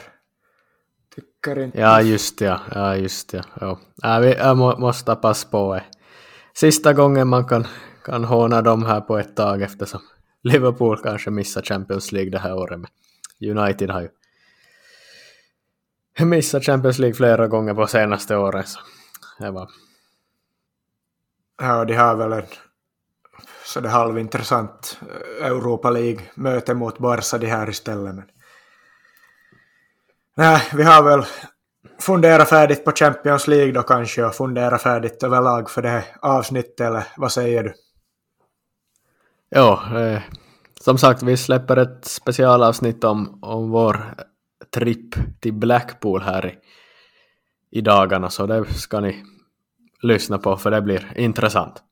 [1.14, 1.80] Tycker inte.
[1.80, 2.60] Ja, just ja.
[2.74, 3.42] Ja, just ja.
[3.60, 3.80] ja.
[4.02, 5.84] ja vi, jag må, måste passa på det.
[6.54, 7.66] Sista gången man kan,
[8.04, 10.00] kan håna dem här på ett tag eftersom
[10.42, 12.80] Liverpool kanske missar Champions League det här året.
[12.80, 12.90] Men
[13.58, 14.08] United har ju
[16.24, 18.64] missat Champions League flera gånger på senaste åren.
[18.66, 18.80] Så
[19.38, 19.70] det var...
[21.58, 22.46] Ja, de har väl en
[23.70, 24.98] så det halvintressant
[25.40, 28.14] eh, Europa League-möte mot Barca de här istället.
[28.14, 28.24] Men
[30.36, 31.24] Nej, vi har väl
[32.00, 36.80] funderat färdigt på Champions League då kanske och funderat färdigt överlag för det här avsnittet,
[36.80, 37.74] eller vad säger du?
[39.48, 40.22] Ja, eh,
[40.80, 44.14] som sagt, vi släpper ett specialavsnitt om, om vår
[44.74, 46.58] tripp till Blackpool här i,
[47.78, 49.24] i dagarna, så det ska ni
[50.02, 51.82] lyssna på för det blir intressant.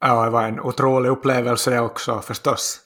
[0.00, 2.80] Ja, det var en otrolig upplevelse det också förstås.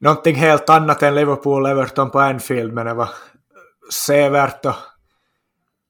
[0.00, 3.08] Någonting helt annat än Liverpool-Everton på Anfield, men det var
[3.92, 4.74] sevärt och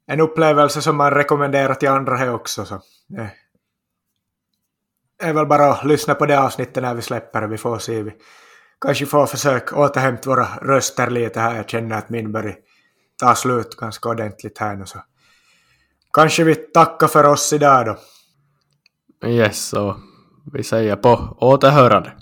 [0.07, 2.65] en upplevelse som man rekommenderar till andra här också.
[2.65, 3.31] Så det
[5.19, 7.47] är väl bara att lyssna på det avsnittet när vi släpper det.
[7.47, 8.03] Vi får se.
[8.03, 8.13] Vi
[8.81, 11.57] kanske får försöka återhämta våra röster lite här.
[11.57, 12.57] Jag känner att min börjar
[13.17, 14.87] ta slut ganska ordentligt här nu.
[14.87, 14.99] Så
[16.13, 17.97] kanske vi tackar för oss idag då.
[19.29, 19.97] Yes, så
[20.53, 22.13] vi säger på återhörande.